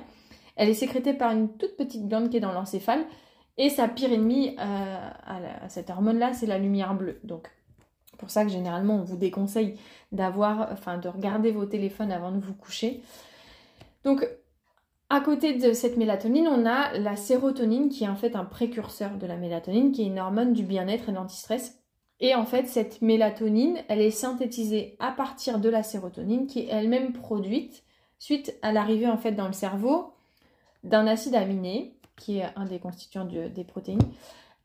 Elle 0.56 0.70
est 0.70 0.74
sécrétée 0.74 1.12
par 1.12 1.32
une 1.32 1.50
toute 1.50 1.76
petite 1.76 2.08
glande 2.08 2.30
qui 2.30 2.38
est 2.38 2.40
dans 2.40 2.52
l'encéphale 2.52 3.04
et 3.58 3.70
sa 3.70 3.88
pire 3.88 4.12
ennemie 4.12 4.56
euh, 4.58 5.10
à, 5.26 5.68
cette 5.68 5.90
hormone-là, 5.90 6.32
c'est 6.32 6.46
la 6.46 6.58
lumière 6.58 6.94
bleue. 6.94 7.20
Donc 7.24 7.50
pour 8.16 8.30
ça 8.30 8.44
que 8.44 8.50
généralement 8.50 8.96
on 8.96 9.02
vous 9.02 9.16
déconseille 9.16 9.78
d'avoir, 10.12 10.72
enfin 10.72 10.98
de 10.98 11.08
regarder 11.08 11.52
vos 11.52 11.66
téléphones 11.66 12.12
avant 12.12 12.32
de 12.32 12.38
vous 12.38 12.54
coucher. 12.54 13.02
Donc 14.04 14.26
à 15.10 15.20
côté 15.20 15.54
de 15.54 15.72
cette 15.72 15.96
mélatonine, 15.96 16.48
on 16.48 16.66
a 16.66 16.96
la 16.98 17.16
sérotonine 17.16 17.88
qui 17.88 18.04
est 18.04 18.08
en 18.08 18.16
fait 18.16 18.36
un 18.36 18.44
précurseur 18.44 19.16
de 19.16 19.26
la 19.26 19.36
mélatonine, 19.36 19.92
qui 19.92 20.02
est 20.02 20.06
une 20.06 20.18
hormone 20.18 20.52
du 20.52 20.62
bien-être 20.62 21.08
et 21.08 21.12
de 21.12 21.16
l'antistress. 21.16 21.78
Et 22.20 22.34
en 22.34 22.44
fait, 22.44 22.66
cette 22.66 23.00
mélatonine, 23.00 23.78
elle 23.88 24.00
est 24.00 24.10
synthétisée 24.10 24.96
à 24.98 25.12
partir 25.12 25.60
de 25.60 25.68
la 25.68 25.82
sérotonine 25.82 26.46
qui 26.46 26.60
est 26.60 26.68
elle-même 26.68 27.12
produite 27.12 27.84
suite 28.18 28.56
à 28.62 28.72
l'arrivée 28.72 29.08
en 29.08 29.16
fait 29.16 29.32
dans 29.32 29.46
le 29.46 29.52
cerveau 29.52 30.12
d'un 30.84 31.06
acide 31.06 31.34
aminé, 31.34 31.97
qui 32.18 32.38
est 32.38 32.46
un 32.56 32.66
des 32.66 32.78
constituants 32.78 33.24
des 33.24 33.64
protéines, 33.64 34.02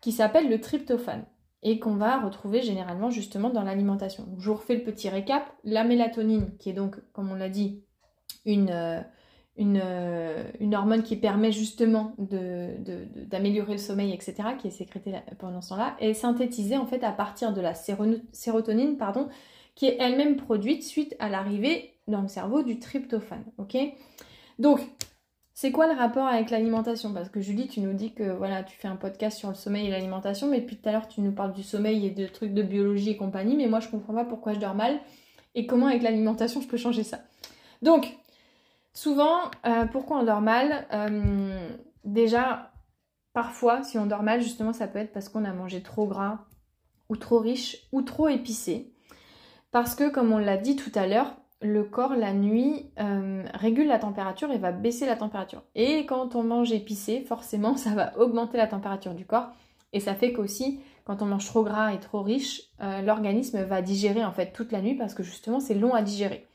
qui 0.02 0.12
s'appelle 0.12 0.50
le 0.50 0.60
tryptophane 0.60 1.26
et 1.64 1.80
qu'on 1.80 1.96
va 1.96 2.20
retrouver 2.20 2.62
généralement 2.62 3.10
justement 3.10 3.50
dans 3.50 3.64
l'alimentation. 3.64 4.28
je 4.38 4.50
vous 4.50 4.56
refais 4.56 4.76
le 4.76 4.84
petit 4.84 5.08
récap. 5.08 5.44
La 5.64 5.86
mélatonine, 5.86 6.52
qui 6.60 6.70
est 6.70 6.74
donc, 6.74 6.98
comme 7.14 7.32
on 7.32 7.36
l'a 7.36 7.48
dit, 7.48 7.82
une, 8.46 8.70
euh, 8.70 9.00
euh, 9.60 10.44
hormone 10.74 11.04
qui 11.04 11.16
permet 11.16 11.54
justement 11.54 12.16
d'améliorer 12.18 13.74
le 13.74 13.78
sommeil, 13.78 14.12
etc., 14.14 14.36
qui 14.60 14.68
est 14.68 14.72
sécrétée 14.72 15.14
pendant 15.40 15.62
ce 15.62 15.70
temps-là, 15.70 15.96
est 16.00 16.14
synthétisée 16.14 16.78
en 16.78 16.86
fait 16.86 17.04
à 17.04 17.12
partir 17.12 17.54
de 17.54 17.62
la 17.62 17.74
sérotonine, 17.74 18.98
pardon, 18.98 19.30
qui 19.76 19.86
est 19.86 19.98
elle-même 20.00 20.36
produite 20.36 20.84
suite 20.84 21.16
à 21.20 21.30
l'arrivée 21.30 21.94
dans 22.08 22.22
le 22.22 22.28
cerveau 22.28 22.64
du 22.64 22.80
tryptophane. 22.80 23.46
Ok? 23.58 23.78
Donc, 24.60 24.82
c'est 25.54 25.72
quoi 25.72 25.88
le 25.88 25.98
rapport 25.98 26.28
avec 26.28 26.50
l'alimentation? 26.50 27.14
Parce 27.14 27.30
que 27.30 27.40
Julie, 27.40 27.68
tu 27.68 27.80
nous 27.82 27.94
dis 27.94 28.14
que 28.14 28.32
voilà, 28.32 28.64
tu 28.64 28.76
fais 28.78 28.88
un 28.88 28.96
podcast 28.96 29.38
sur 29.38 29.50
le 29.50 29.56
sommeil 29.56 29.88
et 29.88 29.92
l'alimentation, 29.92 30.48
mais 30.48 30.62
depuis 30.62 30.78
tout 30.78 30.90
à 30.90 30.92
l'heure, 30.92 31.08
tu 31.08 31.22
nous 31.22 31.32
parles 31.32 31.54
du 31.54 31.64
sommeil 31.64 32.06
et 32.06 32.12
de 32.12 32.28
trucs 32.28 32.54
de 32.54 32.64
biologie 32.64 33.12
et 33.12 33.18
compagnie, 33.18 33.56
mais 33.56 33.68
moi, 33.68 33.80
je 33.80 33.88
comprends 33.90 34.14
pas 34.14 34.26
pourquoi 34.26 34.54
je 34.54 34.60
dors 34.60 34.76
mal 34.76 35.00
et 35.56 35.68
comment 35.68 35.88
avec 35.88 36.02
l'alimentation, 36.02 36.62
je 36.62 36.68
peux 36.68 36.78
changer 36.78 37.04
ça. 37.04 37.20
Donc, 37.82 38.18
souvent, 38.94 39.40
euh, 39.66 39.86
pourquoi 39.86 40.20
on 40.20 40.24
dort 40.24 40.42
mal? 40.42 40.88
Euh, 40.92 41.70
Déjà, 42.04 42.74
parfois, 43.34 43.84
si 43.84 43.98
on 43.98 44.06
dort 44.06 44.24
mal, 44.24 44.42
justement, 44.42 44.74
ça 44.74 44.88
peut 44.88 45.00
être 45.00 45.14
parce 45.14 45.30
qu'on 45.30 45.46
a 45.46 45.54
mangé 45.54 45.82
trop 45.82 46.06
gras 46.06 46.40
ou 47.10 47.16
trop 47.16 47.40
riche 47.40 47.88
ou 47.92 48.02
trop 48.02 48.28
épicé. 48.28 48.94
Parce 49.72 49.96
que, 49.96 50.10
comme 50.10 50.32
on 50.32 50.38
l'a 50.38 50.58
dit 50.58 50.76
tout 50.76 50.92
à 50.96 51.08
l'heure, 51.08 51.36
le 51.64 51.84
corps 51.84 52.16
la 52.16 52.34
nuit 52.34 52.86
euh, 53.00 53.44
régule 53.54 53.88
la 53.88 54.00
température 54.00 54.52
et 54.52 54.58
va 54.58 54.72
baisser 54.72 55.06
la 55.06 55.16
température. 55.16 55.64
Et 55.76 56.06
quand 56.06 56.36
on 56.36 56.44
mange 56.44 56.72
épicé, 56.72 57.22
forcément, 57.22 57.78
ça 57.78 57.92
va 57.92 58.18
augmenter 58.18 58.58
la 58.58 58.68
température 58.68 59.14
du 59.14 59.26
corps. 59.26 59.50
Et 59.94 60.00
ça 60.00 60.16
fait 60.16 60.34
qu'aussi, 60.34 60.80
quand 61.06 61.22
on 61.22 61.26
mange 61.26 61.46
trop 61.46 61.64
gras 61.64 61.94
et 61.94 62.00
trop 62.00 62.22
riche, 62.22 62.64
euh, 62.82 63.02
l'organisme 63.02 63.64
va 63.64 63.82
digérer 63.82 64.24
en 64.24 64.32
fait 64.32 64.52
toute 64.52 64.72
la 64.72 64.82
nuit 64.82 64.96
parce 64.96 65.14
que 65.14 65.24
justement 65.24 65.60
c'est 65.60 65.76
long 65.76 65.94
à 65.94 66.02
digérer. 66.02 66.48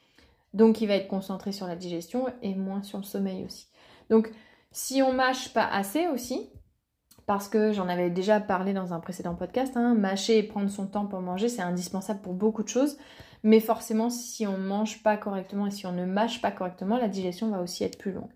Donc 0.54 0.80
il 0.80 0.88
va 0.88 0.94
être 0.94 1.08
concentré 1.08 1.52
sur 1.52 1.66
la 1.66 1.76
digestion 1.76 2.26
et 2.42 2.54
moins 2.54 2.82
sur 2.82 2.98
le 2.98 3.04
sommeil 3.04 3.44
aussi. 3.44 3.68
Donc 4.10 4.30
si 4.72 5.02
on 5.02 5.12
mâche 5.12 5.52
pas 5.52 5.66
assez 5.66 6.08
aussi, 6.08 6.50
parce 7.28 7.46
que 7.46 7.72
j'en 7.72 7.90
avais 7.90 8.08
déjà 8.08 8.40
parlé 8.40 8.72
dans 8.72 8.94
un 8.94 9.00
précédent 9.00 9.34
podcast, 9.34 9.76
hein, 9.76 9.94
mâcher 9.94 10.38
et 10.38 10.42
prendre 10.42 10.70
son 10.70 10.86
temps 10.86 11.04
pour 11.04 11.20
manger, 11.20 11.50
c'est 11.50 11.60
indispensable 11.60 12.22
pour 12.22 12.32
beaucoup 12.32 12.62
de 12.62 12.68
choses. 12.68 12.96
Mais 13.42 13.60
forcément, 13.60 14.08
si 14.08 14.46
on 14.46 14.56
ne 14.56 14.66
mange 14.66 15.02
pas 15.02 15.18
correctement 15.18 15.66
et 15.66 15.70
si 15.70 15.86
on 15.86 15.92
ne 15.92 16.06
mâche 16.06 16.40
pas 16.40 16.50
correctement, 16.50 16.96
la 16.96 17.08
digestion 17.08 17.50
va 17.50 17.60
aussi 17.60 17.84
être 17.84 17.98
plus 17.98 18.12
longue. 18.12 18.30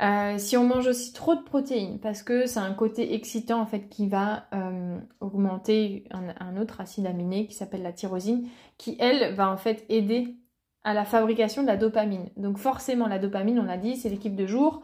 Euh, 0.00 0.38
si 0.38 0.56
on 0.56 0.62
mange 0.62 0.86
aussi 0.86 1.12
trop 1.12 1.34
de 1.34 1.42
protéines, 1.42 1.98
parce 1.98 2.22
que 2.22 2.46
c'est 2.46 2.60
un 2.60 2.72
côté 2.72 3.14
excitant 3.14 3.60
en 3.60 3.66
fait 3.66 3.88
qui 3.88 4.06
va 4.06 4.44
euh, 4.54 5.00
augmenter 5.18 6.04
un, 6.12 6.56
autre 6.56 6.80
acide 6.80 7.04
aminé 7.04 7.48
qui 7.48 7.54
s'appelle 7.54 7.82
la 7.82 7.92
tyrosine, 7.92 8.46
qui 8.76 8.96
elle 9.00 9.34
va 9.34 9.50
en 9.50 9.56
fait 9.56 9.84
aider 9.88 10.36
à 10.84 10.94
la 10.94 11.04
fabrication 11.04 11.62
de 11.62 11.66
la 11.66 11.76
dopamine. 11.76 12.30
Donc 12.36 12.58
forcément 12.58 13.08
la 13.08 13.18
dopamine, 13.18 13.58
on 13.58 13.64
l'a 13.64 13.76
dit, 13.76 13.96
c'est 13.96 14.08
l'équipe 14.08 14.36
de 14.36 14.46
jour. 14.46 14.82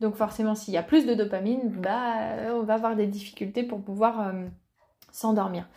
Donc 0.00 0.14
forcément 0.14 0.54
s'il 0.54 0.74
y 0.74 0.78
a 0.78 0.82
plus 0.82 1.06
de 1.06 1.14
dopamine, 1.14 1.68
bah 1.68 2.52
on 2.54 2.62
va 2.62 2.74
avoir 2.74 2.96
des 2.96 3.06
difficultés 3.06 3.62
pour 3.62 3.82
pouvoir 3.82 4.28
euh, 4.28 4.46
s'endormir. 5.12 5.68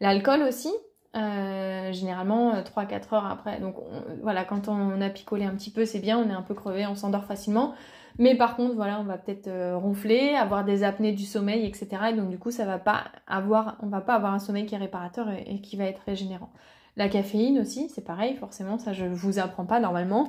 L'alcool 0.00 0.42
aussi, 0.42 0.72
euh, 1.16 1.92
généralement 1.92 2.54
3-4 2.60 3.14
heures 3.14 3.26
après. 3.26 3.60
Donc 3.60 3.76
voilà, 4.22 4.44
quand 4.44 4.68
on 4.68 5.00
a 5.00 5.10
picolé 5.10 5.44
un 5.44 5.54
petit 5.54 5.70
peu, 5.70 5.84
c'est 5.84 6.00
bien, 6.00 6.18
on 6.18 6.28
est 6.28 6.34
un 6.34 6.42
peu 6.42 6.54
crevé, 6.54 6.86
on 6.86 6.94
s'endort 6.94 7.24
facilement. 7.24 7.74
Mais 8.18 8.34
par 8.34 8.56
contre, 8.56 8.74
voilà, 8.74 8.98
on 9.00 9.04
va 9.04 9.16
peut-être 9.16 9.48
ronfler, 9.76 10.34
avoir 10.34 10.64
des 10.64 10.82
apnées 10.82 11.12
du 11.12 11.24
sommeil, 11.24 11.64
etc. 11.64 11.88
Et 12.10 12.12
donc 12.14 12.30
du 12.30 12.38
coup, 12.38 12.50
ça 12.50 12.64
va 12.64 12.78
pas 12.78 13.04
avoir, 13.28 13.76
va 13.82 14.00
pas 14.00 14.14
avoir 14.14 14.34
un 14.34 14.40
sommeil 14.40 14.66
qui 14.66 14.74
est 14.74 14.78
réparateur 14.78 15.28
et 15.30 15.60
qui 15.60 15.76
va 15.76 15.84
être 15.84 16.02
régénérant. 16.04 16.50
La 16.98 17.08
caféine 17.08 17.60
aussi, 17.60 17.88
c'est 17.88 18.04
pareil, 18.04 18.34
forcément, 18.34 18.76
ça 18.76 18.92
je 18.92 19.04
vous 19.04 19.38
apprends 19.38 19.66
pas 19.66 19.78
normalement. 19.78 20.28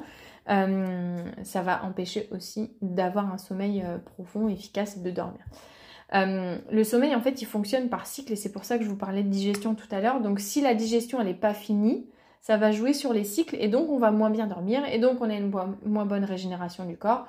Euh, 0.50 1.18
ça 1.44 1.62
va 1.62 1.84
empêcher 1.84 2.28
aussi 2.32 2.72
d'avoir 2.82 3.32
un 3.32 3.38
sommeil 3.38 3.84
euh, 3.86 3.98
profond, 3.98 4.48
efficace 4.48 4.98
et 4.98 5.02
de 5.02 5.12
dormir. 5.12 5.42
Euh, 6.16 6.58
le 6.72 6.84
sommeil, 6.84 7.14
en 7.14 7.22
fait, 7.22 7.42
il 7.42 7.46
fonctionne 7.46 7.90
par 7.90 8.08
cycle 8.08 8.34
et 8.34 8.36
c'est 8.36 8.52
pour 8.52 8.66
ça 8.66 8.78
que 8.78 8.84
je 8.84 8.90
vous 8.90 8.96
parlais 8.96 9.24
de 9.24 9.30
digestion 9.30 9.76
tout 9.76 9.88
à 9.92 10.02
l'heure. 10.02 10.22
Donc, 10.22 10.40
si 10.40 10.62
la 10.62 10.74
digestion, 10.74 11.20
elle 11.20 11.28
n'est 11.28 11.34
pas 11.34 11.54
finie, 11.54 12.08
ça 12.42 12.58
va 12.58 12.72
jouer 12.72 12.94
sur 12.94 13.14
les 13.14 13.24
cycles 13.24 13.58
et 13.60 13.68
donc 13.68 13.90
on 13.90 14.00
va 14.00 14.12
moins 14.12 14.30
bien 14.30 14.48
dormir 14.48 14.82
et 14.92 14.98
donc 14.98 15.22
on 15.22 15.30
a 15.30 15.36
une 15.36 15.52
moins 15.86 16.06
bonne 16.06 16.24
régénération 16.24 16.86
du 16.86 16.98
corps, 16.98 17.28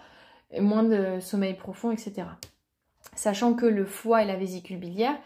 moins 0.59 0.85
de 0.85 1.19
sommeil 1.21 1.55
profond, 1.55 1.91
etc. 1.91 2.23
Sachant 3.17 3.55
que 3.55 3.67
le 3.67 3.85
foie 3.85 4.23
et 4.23 4.27
la 4.27 4.37
vésicule 4.37 4.79
biliaire, 4.79 5.19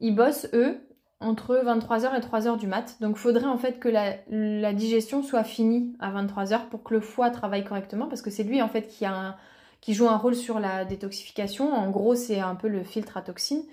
ils 0.00 0.14
bossent, 0.14 0.48
eux, 0.52 0.78
entre 1.20 1.56
23h 1.56 2.14
et 2.16 2.20
3h 2.20 2.58
du 2.58 2.66
mat. 2.66 2.96
Donc 3.00 3.16
il 3.16 3.20
faudrait 3.20 3.46
en 3.46 3.56
fait 3.56 3.78
que 3.78 3.88
la, 3.88 4.72
digestion 4.72 5.22
soit 5.22 5.44
finie 5.44 5.94
à 5.98 6.12
23h 6.12 6.68
pour 6.68 6.82
que 6.82 6.94
le 6.94 7.00
foie 7.00 7.30
travaille 7.30 7.64
correctement 7.64 8.06
parce 8.06 8.22
que 8.22 8.30
c'est 8.30 8.44
lui 8.44 8.60
en 8.60 8.68
fait 8.68 8.86
qui, 8.86 9.94
joue 9.94 10.08
un 10.08 10.16
rôle 10.16 10.34
sur 10.34 10.60
la 10.60 10.84
détoxification. 10.84 11.72
En 11.72 11.90
gros, 11.90 12.14
c'est 12.14 12.40
un 12.40 12.54
peu 12.54 12.68
le 12.68 12.82
filtre 12.82 13.16
à 13.16 13.22
toxines. 13.22 13.64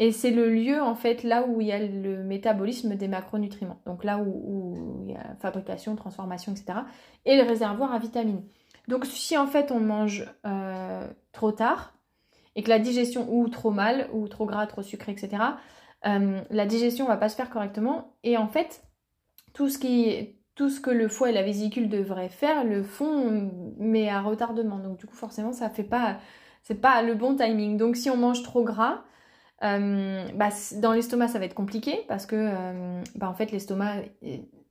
Et 0.00 0.12
c'est 0.12 0.30
le 0.30 0.48
lieu 0.48 0.80
en 0.80 0.94
fait 0.94 1.24
là 1.24 1.44
où 1.46 1.60
il 1.60 1.66
y 1.66 1.72
a 1.72 1.78
le 1.80 2.22
métabolisme 2.22 2.94
des 2.94 3.08
macronutriments. 3.08 3.80
Donc 3.84 4.04
là 4.04 4.18
où, 4.18 5.02
il 5.04 5.12
y 5.12 5.16
a 5.16 5.34
fabrication, 5.40 5.96
transformation, 5.96 6.52
etc. 6.52 6.80
Et 7.26 7.36
le 7.36 7.42
réservoir 7.42 7.92
à 7.92 7.98
vitamines. 7.98 8.44
Donc 8.86 9.04
si 9.04 9.36
en 9.36 9.46
fait 9.46 9.72
on 9.72 9.80
mange 9.80 10.32
euh, 10.46 11.06
trop 11.32 11.52
tard 11.52 11.92
et 12.54 12.62
que 12.62 12.70
la 12.70 12.78
digestion 12.78 13.26
ou 13.28 13.48
trop 13.48 13.72
mal 13.72 14.08
ou 14.12 14.28
trop 14.28 14.46
gras, 14.46 14.66
trop 14.66 14.82
sucré, 14.82 15.12
etc 15.12 15.42
euh, 16.06 16.40
la 16.50 16.66
digestion 16.66 17.06
va 17.06 17.16
pas 17.16 17.28
se 17.28 17.36
faire 17.36 17.50
correctement. 17.50 18.14
Et 18.22 18.36
en 18.36 18.48
fait, 18.48 18.82
tout 19.52 19.68
ce, 19.68 19.78
qui, 19.78 20.36
tout 20.54 20.68
ce 20.68 20.80
que 20.80 20.90
le 20.90 21.08
foie 21.08 21.30
et 21.30 21.32
la 21.32 21.42
vésicule 21.42 21.88
devraient 21.88 22.28
faire 22.28 22.64
le 22.64 22.82
font, 22.82 23.50
mais 23.78 24.08
à 24.08 24.20
retardement. 24.20 24.78
Donc 24.78 24.98
du 24.98 25.06
coup, 25.06 25.16
forcément, 25.16 25.52
ça 25.52 25.70
fait 25.70 25.84
pas, 25.84 26.18
c'est 26.62 26.80
pas 26.80 27.02
le 27.02 27.14
bon 27.14 27.36
timing. 27.36 27.76
Donc 27.76 27.96
si 27.96 28.10
on 28.10 28.16
mange 28.16 28.42
trop 28.42 28.62
gras, 28.62 29.02
euh, 29.64 30.28
bah, 30.34 30.50
dans 30.76 30.92
l'estomac, 30.92 31.28
ça 31.28 31.38
va 31.38 31.44
être 31.44 31.54
compliqué 31.54 32.04
parce 32.08 32.26
que, 32.26 32.36
euh, 32.36 33.02
bah, 33.16 33.28
en 33.28 33.34
fait, 33.34 33.50
l'estomac, 33.50 34.02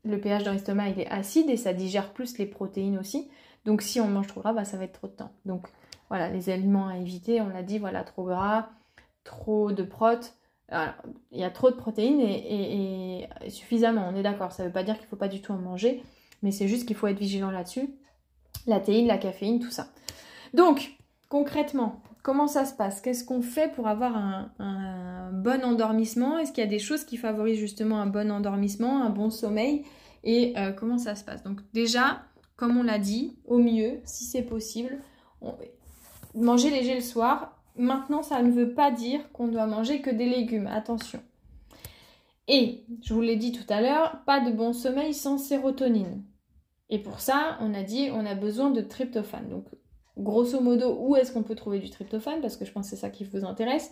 le 0.04 0.20
pH 0.22 0.44
dans 0.44 0.54
l'estomac, 0.54 0.90
il 0.90 1.02
est 1.02 1.10
acide 1.10 1.50
et 1.50 1.58
ça 1.58 1.74
digère 1.74 2.14
plus 2.14 2.38
les 2.38 2.46
protéines 2.46 2.98
aussi. 2.98 3.30
Donc 3.66 3.82
si 3.82 4.00
on 4.00 4.08
mange 4.08 4.28
trop 4.28 4.40
gras, 4.42 4.54
bah, 4.54 4.64
ça 4.64 4.78
va 4.78 4.86
être 4.86 4.94
trop 4.94 5.08
de 5.08 5.14
temps. 5.14 5.32
Donc 5.46 5.68
voilà, 6.10 6.30
les 6.30 6.50
aliments 6.50 6.88
à 6.88 6.98
éviter, 6.98 7.42
on 7.42 7.50
l'a 7.50 7.64
dit, 7.64 7.80
voilà, 7.80 8.04
trop 8.04 8.24
gras, 8.24 8.70
trop 9.26 9.74
de 9.74 9.84
protes, 9.84 10.37
il 10.72 11.40
y 11.40 11.44
a 11.44 11.50
trop 11.50 11.72
de 11.72 11.76
protéines 11.76 12.20
et, 12.20 13.28
suffisamment, 13.50 14.10
on 14.12 14.16
est 14.16 14.24
d'accord. 14.24 14.52
Ça 14.52 14.64
ne 14.64 14.68
veut 14.68 14.74
pas 14.74 14.84
dire 14.84 14.96
qu'il 14.96 15.06
ne 15.06 15.10
faut 15.10 15.16
pas 15.16 15.30
du 15.30 15.42
tout 15.42 15.54
en 15.54 15.58
manger, 15.58 16.04
mais 16.44 16.52
c'est 16.52 16.68
juste 16.68 16.86
qu'il 16.88 16.96
faut 16.96 17.08
être 17.08 17.20
vigilant 17.20 17.52
là-dessus. 17.52 17.90
La 18.66 18.80
théine, 18.80 19.08
la 19.08 19.18
caféine, 19.18 19.60
tout 19.60 19.72
ça. 19.72 19.88
Donc, 20.54 20.98
concrètement, 21.30 22.02
comment 22.22 22.48
ça 22.48 22.66
se 22.66 22.74
passe? 22.74 23.00
Qu'est-ce 23.00 23.24
qu'on 23.24 23.42
fait 23.42 23.72
pour 23.74 23.88
avoir 23.88 24.18
un, 24.18 25.32
bon 25.32 25.64
endormissement? 25.64 26.38
Est-ce 26.38 26.52
qu'il 26.52 26.64
y 26.64 26.68
a 26.68 26.70
des 26.70 26.80
choses 26.80 27.06
qui 27.06 27.18
favorisent 27.18 27.60
justement 27.60 28.02
un 28.02 28.08
bon 28.08 28.32
endormissement, 28.32 29.04
un 29.04 29.10
bon 29.10 29.30
sommeil? 29.30 29.86
Et 30.24 30.54
euh, 30.58 30.72
comment 30.72 30.98
ça 30.98 31.16
se 31.16 31.24
passe? 31.24 31.44
Donc 31.44 31.62
déjà, 31.74 32.24
comme 32.58 32.76
on 32.78 32.84
l'a 32.84 33.00
dit, 33.00 33.38
au 33.46 33.60
mieux, 33.60 34.00
si 34.04 34.26
c'est 34.26 34.42
possible, 34.42 34.98
manger 36.34 36.70
léger 36.70 36.96
le 36.96 37.02
soir 37.02 37.57
Maintenant, 37.78 38.24
ça 38.24 38.42
ne 38.42 38.52
veut 38.52 38.74
pas 38.74 38.92
dire 38.92 39.32
qu'on 39.32 39.48
doit 39.48 39.68
manger 39.68 40.02
que 40.02 40.10
des 40.10 40.28
légumes, 40.28 40.68
attention. 40.68 41.22
Et, 42.48 42.86
je 43.04 43.14
vous 43.14 43.22
l'ai 43.22 43.36
dit 43.36 43.52
tout 43.52 43.66
à 43.70 43.82
l'heure, 43.82 44.22
pas 44.26 44.40
de 44.40 44.52
bon 44.52 44.74
sommeil 44.74 45.14
sans 45.14 45.38
sérotonine. 45.38 46.24
Et 46.90 47.00
pour 47.00 47.20
ça, 47.20 47.58
on 47.62 47.74
a 47.74 47.84
dit, 47.84 48.10
on 48.14 48.26
a 48.26 48.36
besoin 48.36 48.72
de 48.72 48.82
tryptophane. 48.82 49.50
Donc, 49.50 49.66
grosso 50.18 50.60
modo, 50.62 50.98
où 51.00 51.16
est-ce 51.16 51.32
qu'on 51.32 51.44
peut 51.44 51.56
trouver 51.56 51.80
du 51.80 51.90
tryptophane? 51.90 52.42
Parce 52.42 52.58
que 52.58 52.66
je 52.66 52.72
pense 52.72 52.90
que 52.90 52.96
c'est 52.96 53.02
ça 53.02 53.10
qui 53.10 53.26
vous 53.26 53.46
intéresse. 53.46 53.92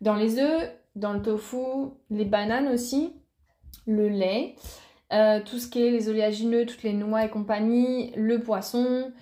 Dans 0.00 0.14
les 0.14 0.38
œufs, 0.38 0.70
dans 0.94 1.12
le 1.12 1.22
tofu, 1.22 1.90
les 2.10 2.24
bananes 2.24 2.68
aussi, 2.68 3.12
le 3.86 4.08
lait, 4.08 4.54
euh, 5.12 5.40
tout 5.44 5.58
ce 5.58 5.68
qui 5.68 5.82
est 5.82 5.90
les 5.90 6.08
oléagineux, 6.08 6.66
toutes 6.66 6.84
les 6.84 6.92
noix 6.92 7.24
et 7.24 7.30
compagnie, 7.30 8.12
le 8.14 8.40
poisson, 8.40 9.12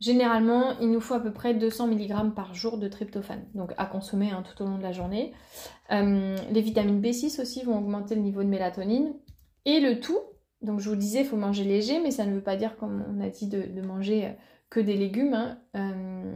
Généralement, 0.00 0.78
il 0.80 0.90
nous 0.90 1.00
faut 1.00 1.14
à 1.14 1.20
peu 1.20 1.32
près 1.32 1.54
200 1.54 1.88
mg 1.88 2.34
par 2.34 2.54
jour 2.54 2.76
de 2.76 2.86
tryptophane, 2.86 3.46
donc 3.54 3.72
à 3.78 3.86
consommer 3.86 4.30
hein, 4.30 4.42
tout 4.42 4.62
au 4.62 4.66
long 4.66 4.76
de 4.76 4.82
la 4.82 4.92
journée. 4.92 5.32
Euh, 5.90 6.36
les 6.50 6.60
vitamines 6.60 7.00
B6 7.00 7.40
aussi 7.40 7.62
vont 7.62 7.78
augmenter 7.78 8.14
le 8.14 8.20
niveau 8.20 8.42
de 8.42 8.48
mélatonine. 8.48 9.14
Et 9.64 9.80
le 9.80 9.98
tout, 10.00 10.18
donc 10.60 10.80
je 10.80 10.90
vous 10.90 10.96
disais, 10.96 11.20
il 11.20 11.26
faut 11.26 11.36
manger 11.36 11.64
léger, 11.64 11.98
mais 12.00 12.10
ça 12.10 12.26
ne 12.26 12.34
veut 12.34 12.42
pas 12.42 12.56
dire, 12.56 12.76
comme 12.76 13.04
on 13.08 13.20
a 13.24 13.30
dit, 13.30 13.46
de, 13.46 13.80
manger 13.80 14.26
euh, 14.26 14.32
que 14.68 14.80
des 14.80 14.96
légumes. 14.96 15.32
Hein. 15.32 15.58
Euh, 15.76 16.34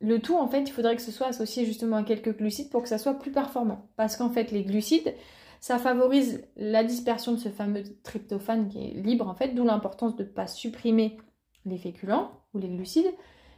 le 0.00 0.18
tout, 0.20 0.36
en 0.36 0.46
fait, 0.46 0.62
il 0.62 0.72
faudrait 0.72 0.96
que 0.96 1.02
ce 1.02 1.12
soit 1.12 1.28
associé 1.28 1.64
justement 1.64 1.96
à 1.96 2.02
quelques 2.02 2.36
glucides 2.36 2.68
pour 2.68 2.82
que 2.82 2.90
ça 2.90 2.98
soit 2.98 3.14
plus 3.14 3.32
performant. 3.32 3.88
Parce 3.96 4.16
qu'en 4.16 4.28
fait, 4.28 4.50
les 4.50 4.64
glucides, 4.64 5.14
ça 5.60 5.78
favorise 5.78 6.44
la 6.56 6.84
dispersion 6.84 7.32
de 7.32 7.38
ce 7.38 7.48
fameux 7.48 7.84
tryptophane 8.02 8.68
qui 8.68 8.84
est 8.84 8.94
libre, 9.00 9.28
en 9.28 9.34
fait, 9.34 9.54
d'où 9.54 9.64
l'importance 9.64 10.14
de 10.14 10.24
ne 10.24 10.28
pas 10.28 10.46
supprimer 10.46 11.16
les 11.64 11.78
féculents 11.78 12.41
ou 12.54 12.58
les 12.58 12.68
glucides. 12.68 13.12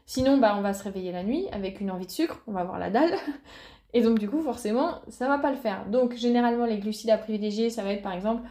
Sinon, 0.06 0.38
bah, 0.38 0.54
on 0.58 0.60
va 0.60 0.74
se 0.74 0.84
réveiller 0.84 1.12
la 1.12 1.22
nuit 1.22 1.46
avec 1.52 1.80
une 1.80 1.90
envie 1.90 2.06
de 2.06 2.10
sucre, 2.10 2.42
on 2.46 2.52
va 2.52 2.60
avoir 2.60 2.78
la 2.78 2.90
dalle. 2.90 3.14
Et 3.94 4.02
donc, 4.02 4.18
du 4.18 4.28
coup, 4.28 4.42
forcément, 4.42 5.00
ça 5.08 5.28
va 5.28 5.38
pas 5.38 5.50
le 5.50 5.56
faire. 5.56 5.86
Donc, 5.86 6.14
généralement, 6.16 6.66
les 6.66 6.78
glucides 6.78 7.10
à 7.10 7.18
privilégier, 7.18 7.70
ça 7.70 7.82
va 7.84 7.92
être 7.92 8.02
par 8.02 8.12
exemple 8.12 8.42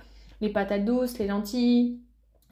les 0.42 0.50
patates 0.50 0.86
douces, 0.86 1.20
les 1.20 1.28
lentilles, 1.28 2.00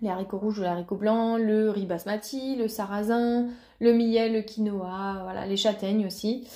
les 0.02 0.10
haricots 0.10 0.38
rouges 0.38 0.60
ou 0.60 0.62
les 0.62 0.68
haricots 0.68 0.98
blancs, 0.98 1.40
le 1.40 1.70
riz 1.70 1.86
basmati, 1.86 2.56
le 2.56 2.68
sarrasin, 2.68 3.48
le 3.80 3.94
millet, 3.94 4.30
le 4.30 4.42
quinoa, 4.42 5.20
voilà, 5.24 5.46
les 5.46 5.58
châtaignes 5.58 6.06
aussi. 6.06 6.48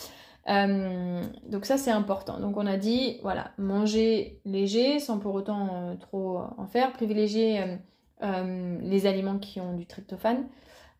Euh, 0.48 1.24
donc 1.50 1.66
ça 1.66 1.78
c'est 1.78 1.92
important. 1.92 2.40
Donc 2.40 2.58
on 2.58 2.68
a 2.68 2.78
dit 2.78 3.18
voilà 3.24 3.52
manger 3.58 4.40
léger 4.46 5.00
sans 5.00 5.18
pour 5.18 5.34
autant 5.34 5.70
euh, 5.74 5.96
trop 5.96 6.40
en 6.58 6.68
faire, 6.68 6.92
privilégier 6.92 7.62
euh, 8.22 8.78
les 8.82 9.08
aliments 9.08 9.40
qui 9.40 9.60
ont 9.60 9.74
du 9.74 9.86
tryptophane, 9.88 10.46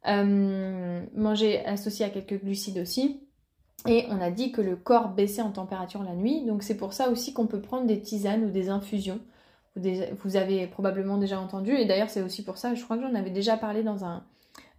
manger 0.06 1.66
associé 1.66 2.06
à 2.06 2.10
quelques 2.10 2.42
glucides 2.42 2.80
aussi. 2.80 3.22
Et 3.88 4.06
on 4.10 4.20
a 4.20 4.32
dit 4.32 4.52
que 4.52 4.62
le 4.62 4.76
corps 4.76 5.10
baissait 5.10 5.42
en 5.42 5.52
température 5.52 6.04
la 6.04 6.16
nuit, 6.16 6.44
donc 6.46 6.64
c'est 6.64 6.78
pour 6.78 6.94
ça 6.94 7.10
aussi 7.10 7.34
qu'on 7.34 7.46
peut 7.46 7.62
prendre 7.62 7.86
des 7.86 8.02
tisanes 8.02 8.46
ou 8.46 8.50
des 8.50 8.70
infusions. 8.70 9.20
Vous, 9.76 10.38
avez 10.38 10.68
probablement 10.68 11.18
déjà 11.18 11.40
entendu, 11.40 11.76
et 11.76 11.86
d'ailleurs 11.86 12.10
c'est 12.10 12.22
aussi 12.22 12.44
pour 12.44 12.58
ça, 12.58 12.74
je 12.74 12.84
crois 12.84 12.98
que 12.98 13.04
j'en 13.04 13.14
avais 13.14 13.30
déjà 13.30 13.58
parlé 13.58 13.84
dans 13.84 14.06
un, 14.06 14.24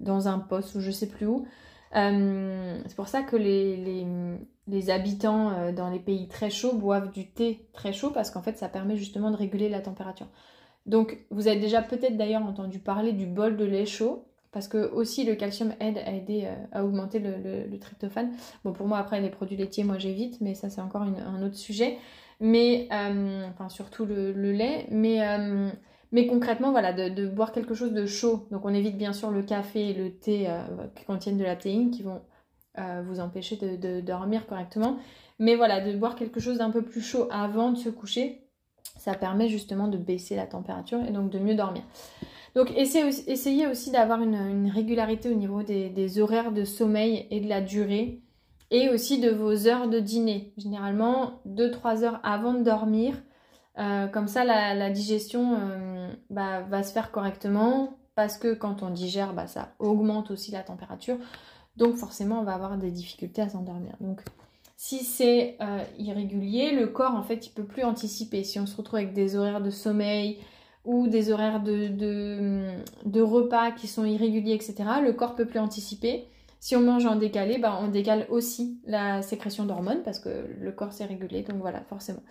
dans 0.00 0.40
post 0.40 0.74
ou 0.74 0.80
je 0.80 0.90
sais 0.90 1.06
plus 1.06 1.26
où. 1.26 1.46
Euh, 1.94 2.80
c'est 2.86 2.96
pour 2.96 3.06
ça 3.06 3.22
que 3.22 3.36
les, 3.36 4.90
habitants 4.90 5.72
dans 5.72 5.90
les 5.90 6.00
pays 6.00 6.26
très 6.28 6.50
chauds 6.50 6.74
boivent 6.74 7.12
du 7.12 7.28
thé 7.28 7.68
très 7.72 7.92
chaud 7.92 8.10
parce 8.10 8.30
qu'en 8.30 8.42
fait 8.42 8.58
ça 8.58 8.68
permet 8.68 8.96
justement 8.96 9.30
de 9.30 9.36
réguler 9.36 9.68
la 9.68 9.80
température. 9.80 10.26
Donc 10.86 11.18
vous 11.30 11.46
avez 11.46 11.60
déjà 11.60 11.82
peut-être 11.82 12.16
d'ailleurs 12.16 12.42
entendu 12.42 12.78
parler 12.78 13.12
du 13.12 13.26
bol 13.26 13.56
de 13.56 13.64
lait 13.64 13.86
chaud, 13.86 14.24
parce 14.56 14.68
que 14.68 14.90
aussi 14.90 15.24
le 15.24 15.34
calcium 15.34 15.74
aide 15.80 15.98
à 15.98 16.12
aider 16.12 16.44
euh, 16.46 16.54
à 16.72 16.82
augmenter 16.82 17.18
le, 17.18 17.78
tryptophane. 17.78 18.30
Bon 18.64 18.72
pour 18.72 18.86
moi 18.86 18.96
après 18.96 19.20
les 19.20 19.28
produits 19.28 19.58
laitiers 19.58 19.84
moi 19.84 19.98
j'évite, 19.98 20.40
mais 20.40 20.54
ça 20.54 20.70
c'est 20.70 20.80
encore 20.80 21.02
un 21.02 21.42
autre 21.42 21.56
sujet. 21.56 21.98
Mais 22.40 22.88
euh, 22.90 23.46
enfin 23.50 23.68
surtout 23.68 24.06
le, 24.06 24.32
lait, 24.32 24.86
mais 24.90 25.20
euh, 25.28 25.68
mais 26.10 26.26
concrètement, 26.26 26.70
voilà, 26.70 26.94
de, 26.94 27.26
boire 27.26 27.52
quelque 27.52 27.74
chose 27.74 27.92
de 27.92 28.06
chaud. 28.06 28.48
Donc 28.50 28.64
on 28.64 28.72
évite 28.72 28.96
bien 28.96 29.12
sûr 29.12 29.30
le 29.30 29.42
café 29.42 29.90
et 29.90 29.92
le 29.92 30.12
thé 30.12 30.48
qui 30.94 31.04
contiennent 31.04 31.36
de 31.36 31.44
la 31.44 31.56
théine, 31.56 31.90
qui 31.90 32.02
vont 32.02 32.22
vous 33.04 33.20
empêcher 33.20 33.56
de, 33.56 34.00
dormir 34.00 34.46
correctement. 34.46 34.96
Mais 35.38 35.54
voilà, 35.54 35.82
de 35.82 35.94
boire 35.98 36.14
quelque 36.14 36.40
chose 36.40 36.56
d'un 36.56 36.70
peu 36.70 36.80
plus 36.80 37.02
chaud 37.02 37.28
avant 37.30 37.72
de 37.72 37.76
se 37.76 37.90
coucher, 37.90 38.48
ça 38.96 39.12
permet 39.12 39.50
justement 39.50 39.88
de 39.88 39.98
baisser 39.98 40.34
la 40.34 40.46
température 40.46 41.04
et 41.06 41.10
donc 41.10 41.28
de 41.28 41.38
mieux 41.38 41.56
dormir. 41.56 41.82
Donc 42.56 42.72
essayez 42.74 43.66
aussi 43.66 43.90
d'avoir 43.90 44.22
une, 44.22 44.70
régularité 44.70 45.28
au 45.28 45.34
niveau 45.34 45.62
des, 45.62 46.18
horaires 46.18 46.52
de 46.52 46.64
sommeil 46.64 47.26
et 47.30 47.40
de 47.40 47.48
la 47.50 47.60
durée 47.60 48.22
et 48.70 48.88
aussi 48.88 49.20
de 49.20 49.30
vos 49.30 49.68
heures 49.68 49.90
de 49.90 50.00
dîner. 50.00 50.54
Généralement 50.56 51.42
2-3 51.46 52.02
heures 52.02 52.20
avant 52.22 52.54
de 52.54 52.62
dormir. 52.62 53.14
Euh, 53.78 54.06
comme 54.06 54.26
ça 54.26 54.42
la, 54.44 54.88
digestion 54.88 55.58
euh, 55.60 56.10
bah, 56.30 56.62
va 56.62 56.82
se 56.82 56.94
faire 56.94 57.10
correctement 57.10 57.98
parce 58.14 58.38
que 58.38 58.54
quand 58.54 58.82
on 58.82 58.88
digère 58.88 59.34
bah, 59.34 59.46
ça 59.46 59.74
augmente 59.78 60.30
aussi 60.30 60.50
la 60.50 60.62
température. 60.62 61.18
Donc 61.76 61.96
forcément 61.96 62.40
on 62.40 62.44
va 62.44 62.54
avoir 62.54 62.78
des 62.78 62.90
difficultés 62.90 63.42
à 63.42 63.50
s'endormir. 63.50 63.96
Donc 64.00 64.22
Si 64.78 65.00
c'est 65.00 65.58
euh, 65.60 65.84
irrégulier, 65.98 66.72
le 66.72 66.86
corps 66.86 67.16
en 67.16 67.22
fait 67.22 67.46
il 67.46 67.50
peut 67.50 67.66
plus 67.66 67.84
anticiper. 67.84 68.44
Si 68.44 68.58
on 68.58 68.64
se 68.64 68.78
retrouve 68.78 69.00
avec 69.00 69.12
des 69.12 69.36
horaires 69.36 69.60
de 69.60 69.68
sommeil 69.68 70.38
ou 70.86 71.08
des 71.08 71.30
horaires 71.30 71.60
de, 71.60 73.20
repas 73.20 73.72
qui 73.72 73.88
sont 73.88 74.04
irréguliers, 74.04 74.54
etc., 74.54 74.74
le 75.02 75.12
corps 75.12 75.34
peut 75.34 75.46
plus 75.46 75.58
anticiper. 75.58 76.28
Si 76.60 76.74
on 76.74 76.80
mange 76.80 77.04
en 77.04 77.16
décalé, 77.16 77.58
bah, 77.58 77.78
on 77.82 77.88
décale 77.88 78.26
aussi 78.30 78.80
la 78.86 79.20
sécrétion 79.20 79.66
d'hormones 79.66 80.02
parce 80.04 80.18
que 80.18 80.46
le 80.58 80.72
corps 80.72 80.92
s'est 80.92 81.04
régulé, 81.04 81.42
donc 81.42 81.58
voilà, 81.58 81.82
forcément. 81.82 82.22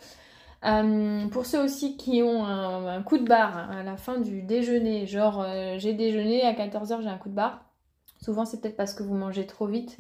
Euh, 0.64 1.28
pour 1.28 1.46
ceux 1.46 1.64
aussi 1.64 1.96
qui 1.96 2.24
ont 2.24 2.44
un, 2.44 3.04
coup 3.04 3.18
de 3.18 3.28
barre 3.28 3.70
à 3.70 3.84
la 3.84 3.98
fin 3.98 4.20
du 4.20 4.42
déjeuner, 4.42 5.06
genre 5.06 5.44
euh, 5.46 5.76
j'ai 5.78 5.94
déjeuné 5.94 6.42
à 6.42 6.54
14h, 6.54 7.04
j'ai 7.04 7.10
un 7.10 7.18
coup 7.18 7.30
de 7.30 7.36
barre, 7.36 7.66
souvent 8.22 8.46
c'est 8.46 8.62
peut-être 8.62 8.78
parce 8.78 8.94
que 8.94 9.04
vous 9.04 9.14
mangez 9.14 9.46
trop 9.46 9.68
vite 9.68 9.98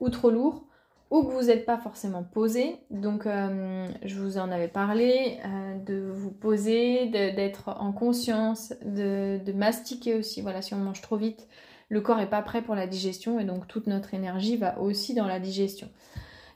ou 0.00 0.08
trop 0.08 0.30
lourd 0.30 0.64
ou 1.10 1.24
que 1.24 1.32
vous 1.32 1.46
n'êtes 1.46 1.64
pas 1.64 1.78
forcément 1.78 2.22
posé. 2.22 2.76
Donc 2.90 3.26
euh, 3.26 3.88
je 4.04 4.14
vous 4.16 4.38
en 4.38 4.50
avais 4.50 4.68
parlé, 4.68 5.38
euh, 5.44 5.78
de 5.78 6.10
vous 6.10 6.30
poser, 6.30 7.06
d'être 7.06 7.70
en 7.80 7.92
conscience, 7.92 8.74
de, 8.84 9.52
mastiquer 9.52 10.14
aussi. 10.14 10.42
Voilà, 10.42 10.62
si 10.62 10.74
on 10.74 10.78
mange 10.78 11.00
trop 11.00 11.16
vite, 11.16 11.48
le 11.88 12.00
corps 12.00 12.18
n'est 12.18 12.26
pas 12.26 12.42
prêt 12.42 12.62
pour 12.62 12.74
la 12.74 12.86
digestion 12.86 13.40
et 13.40 13.44
donc 13.44 13.66
toute 13.66 13.86
notre 13.86 14.12
énergie 14.12 14.56
va 14.56 14.78
aussi 14.80 15.14
dans 15.14 15.26
la 15.26 15.40
digestion. 15.40 15.88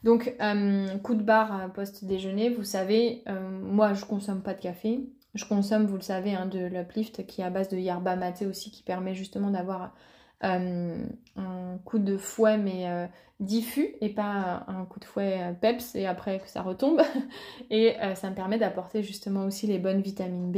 Donc 0.05 0.35
euh, 0.43 0.99
coup 0.99 1.15
de 1.15 1.23
barre 1.23 1.73
post-déjeuner, 1.73 2.51
vous 2.51 2.65
savez, 2.65 3.25
moi 3.63 3.95
je 3.95 4.05
consomme 4.05 4.43
pas 4.43 4.53
de 4.53 4.61
café. 4.61 5.01
Je 5.35 5.47
consomme, 5.47 5.87
vous 5.87 5.97
le 5.97 6.03
savez, 6.03 6.35
hein, 6.35 6.45
de 6.45 6.67
l'uplift 6.67 7.27
qui 7.27 7.41
est 7.41 7.45
à 7.45 7.49
base 7.49 7.71
de 7.71 7.79
yerba 7.79 8.17
mate 8.17 8.43
aussi, 8.43 8.71
qui 8.71 8.83
permet 8.83 9.15
justement 9.15 9.51
d'avoir 9.51 9.95
un 10.43 11.79
coup 11.85 11.99
de 11.99 12.17
fouet 12.17 12.59
mais 12.59 13.09
diffus 13.43 13.95
et 14.01 14.09
pas 14.09 14.65
un 14.69 14.85
coup 14.85 15.01
de 15.01 15.05
fouet 15.05 15.39
euh, 15.41 15.53
peps 15.53 15.95
et 15.95 16.07
après 16.07 16.41
que 16.41 16.49
ça 16.49 16.63
retombe. 16.63 17.03
et 17.71 18.01
euh, 18.01 18.15
ça 18.15 18.31
me 18.31 18.35
permet 18.35 18.59
d'apporter 18.59 19.03
justement 19.03 19.45
aussi 19.45 19.67
les 19.67 19.79
bonnes 19.79 20.01
vitamines 20.01 20.51
B. 20.51 20.57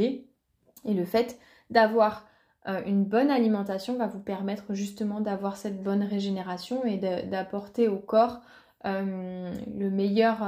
Et 0.85 0.93
le 0.93 1.05
fait 1.05 1.39
d'avoir 1.69 2.27
euh, 2.67 2.81
une 2.85 3.03
bonne 3.03 3.31
alimentation 3.31 3.97
va 3.97 4.07
vous 4.07 4.19
permettre 4.19 4.73
justement 4.73 5.19
d'avoir 5.19 5.57
cette 5.57 5.83
bonne 5.83 6.03
régénération 6.03 6.85
et 6.85 6.97
d'apporter 6.97 7.87
au 7.87 7.97
corps 7.97 8.41
le, 8.83 9.89
meilleur, 9.89 10.47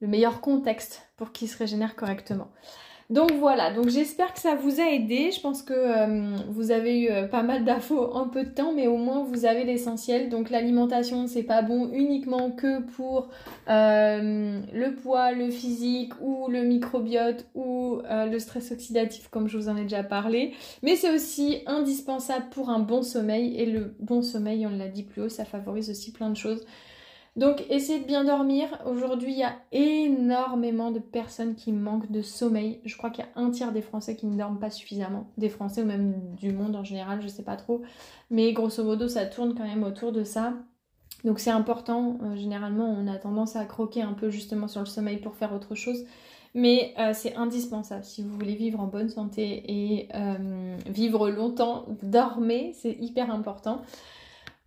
le 0.00 0.06
meilleur 0.06 0.40
contexte 0.40 1.10
pour 1.16 1.32
qu'il 1.32 1.48
se 1.48 1.58
régénère 1.58 1.96
correctement. 1.96 2.48
Donc 3.10 3.32
voilà, 3.32 3.70
donc 3.70 3.90
j'espère 3.90 4.32
que 4.32 4.40
ça 4.40 4.54
vous 4.54 4.80
a 4.80 4.84
aidé. 4.84 5.30
Je 5.30 5.40
pense 5.40 5.62
que 5.62 5.74
euh, 5.74 6.36
vous 6.48 6.70
avez 6.70 7.00
eu 7.00 7.10
euh, 7.10 7.26
pas 7.26 7.42
mal 7.42 7.64
d'infos 7.64 8.00
en 8.14 8.28
peu 8.28 8.44
de 8.44 8.48
temps, 8.48 8.72
mais 8.72 8.86
au 8.86 8.96
moins 8.96 9.24
vous 9.24 9.44
avez 9.44 9.64
l'essentiel. 9.64 10.30
Donc 10.30 10.48
l'alimentation, 10.48 11.26
c'est 11.26 11.42
pas 11.42 11.60
bon 11.60 11.90
uniquement 11.92 12.50
que 12.50 12.80
pour 12.80 13.28
euh, 13.68 14.60
le 14.72 14.94
poids, 14.94 15.32
le 15.32 15.50
physique 15.50 16.14
ou 16.22 16.48
le 16.48 16.62
microbiote 16.62 17.46
ou 17.54 18.00
le 18.10 18.38
stress 18.38 18.72
oxydatif, 18.72 19.28
comme 19.28 19.48
je 19.48 19.58
vous 19.58 19.68
en 19.68 19.76
ai 19.76 19.82
déjà 19.82 20.02
parlé. 20.02 20.54
Mais 20.82 20.96
c'est 20.96 21.14
aussi 21.14 21.62
indispensable 21.66 22.46
pour 22.50 22.70
un 22.70 22.78
bon 22.78 23.02
sommeil. 23.02 23.56
Et 23.60 23.66
le 23.66 23.94
bon 24.00 24.22
sommeil, 24.22 24.66
on 24.66 24.70
l'a 24.70 24.88
dit 24.88 25.02
plus 25.02 25.22
haut, 25.22 25.28
ça 25.28 25.44
favorise 25.44 25.90
aussi 25.90 26.10
plein 26.10 26.30
de 26.30 26.36
choses. 26.36 26.64
Donc 27.36 27.64
essayez 27.68 27.98
de 27.98 28.06
bien 28.06 28.24
dormir. 28.24 28.68
Aujourd'hui, 28.86 29.32
il 29.32 29.38
y 29.38 29.42
a 29.42 29.56
énormément 29.72 30.92
de 30.92 31.00
personnes 31.00 31.56
qui 31.56 31.72
manquent 31.72 32.10
de 32.10 32.22
sommeil. 32.22 32.80
Je 32.84 32.96
crois 32.96 33.10
qu'il 33.10 33.24
y 33.24 33.28
a 33.28 33.40
un 33.40 33.50
tiers 33.50 33.72
des 33.72 33.82
Français 33.82 34.14
qui 34.14 34.26
ne 34.26 34.38
dorment 34.38 34.60
pas 34.60 34.70
suffisamment. 34.70 35.28
Des 35.36 35.48
Français 35.48 35.82
ou 35.82 35.86
même 35.86 36.14
du 36.36 36.52
monde 36.52 36.76
en 36.76 36.84
général, 36.84 37.20
je 37.22 37.26
sais 37.26 37.42
pas 37.42 37.56
trop. 37.56 37.82
Mais 38.30 38.52
grosso 38.52 38.84
modo, 38.84 39.08
ça 39.08 39.26
tourne 39.26 39.54
quand 39.54 39.64
même 39.64 39.82
autour 39.82 40.12
de 40.12 40.22
ça. 40.22 40.54
Donc 41.24 41.40
c'est 41.40 41.50
important. 41.50 42.18
Euh, 42.22 42.36
généralement, 42.36 42.88
on 42.88 43.08
a 43.08 43.16
tendance 43.16 43.56
à 43.56 43.64
croquer 43.64 44.02
un 44.02 44.12
peu 44.12 44.30
justement 44.30 44.68
sur 44.68 44.80
le 44.80 44.86
sommeil 44.86 45.16
pour 45.16 45.34
faire 45.34 45.52
autre 45.52 45.74
chose. 45.74 46.04
Mais 46.54 46.94
euh, 47.00 47.10
c'est 47.14 47.34
indispensable. 47.34 48.04
Si 48.04 48.22
vous 48.22 48.32
voulez 48.32 48.54
vivre 48.54 48.78
en 48.78 48.86
bonne 48.86 49.08
santé 49.08 49.64
et 49.66 50.08
euh, 50.14 50.76
vivre 50.86 51.30
longtemps, 51.30 51.86
dormez, 52.04 52.72
c'est 52.74 52.96
hyper 53.00 53.32
important 53.32 53.82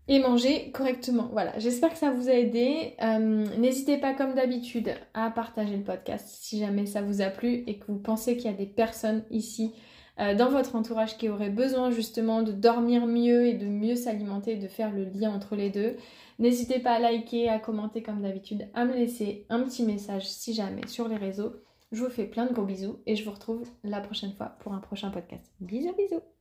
et 0.07 0.19
manger 0.19 0.71
correctement. 0.71 1.29
Voilà, 1.31 1.57
j'espère 1.59 1.91
que 1.91 1.97
ça 1.97 2.11
vous 2.11 2.29
a 2.29 2.33
aidé. 2.33 2.93
Euh, 3.01 3.45
n'hésitez 3.57 3.97
pas 3.97 4.13
comme 4.13 4.35
d'habitude 4.35 4.93
à 5.13 5.29
partager 5.29 5.75
le 5.75 5.83
podcast 5.83 6.27
si 6.29 6.59
jamais 6.59 6.85
ça 6.85 7.01
vous 7.01 7.21
a 7.21 7.29
plu 7.29 7.63
et 7.67 7.77
que 7.77 7.85
vous 7.87 7.99
pensez 7.99 8.37
qu'il 8.37 8.49
y 8.49 8.53
a 8.53 8.57
des 8.57 8.65
personnes 8.65 9.23
ici 9.29 9.73
euh, 10.19 10.33
dans 10.33 10.49
votre 10.49 10.75
entourage 10.75 11.17
qui 11.17 11.29
auraient 11.29 11.49
besoin 11.49 11.91
justement 11.91 12.41
de 12.41 12.51
dormir 12.51 13.05
mieux 13.05 13.45
et 13.45 13.53
de 13.53 13.67
mieux 13.67 13.95
s'alimenter 13.95 14.55
de 14.55 14.67
faire 14.67 14.91
le 14.91 15.03
lien 15.03 15.31
entre 15.31 15.55
les 15.55 15.69
deux. 15.69 15.97
N'hésitez 16.39 16.79
pas 16.79 16.93
à 16.93 16.99
liker, 16.99 17.49
à 17.49 17.59
commenter 17.59 18.01
comme 18.01 18.21
d'habitude, 18.21 18.67
à 18.73 18.85
me 18.85 18.93
laisser 18.93 19.45
un 19.49 19.61
petit 19.61 19.83
message 19.83 20.29
si 20.29 20.53
jamais 20.53 20.87
sur 20.87 21.07
les 21.07 21.17
réseaux. 21.17 21.53
Je 21.91 22.03
vous 22.03 22.09
fais 22.09 22.25
plein 22.25 22.45
de 22.45 22.53
gros 22.53 22.65
bisous 22.65 22.99
et 23.05 23.15
je 23.15 23.23
vous 23.23 23.31
retrouve 23.31 23.67
la 23.83 24.01
prochaine 24.01 24.33
fois 24.33 24.57
pour 24.59 24.73
un 24.73 24.79
prochain 24.79 25.09
podcast. 25.09 25.51
Bisous 25.61 25.95
bisous 25.95 26.27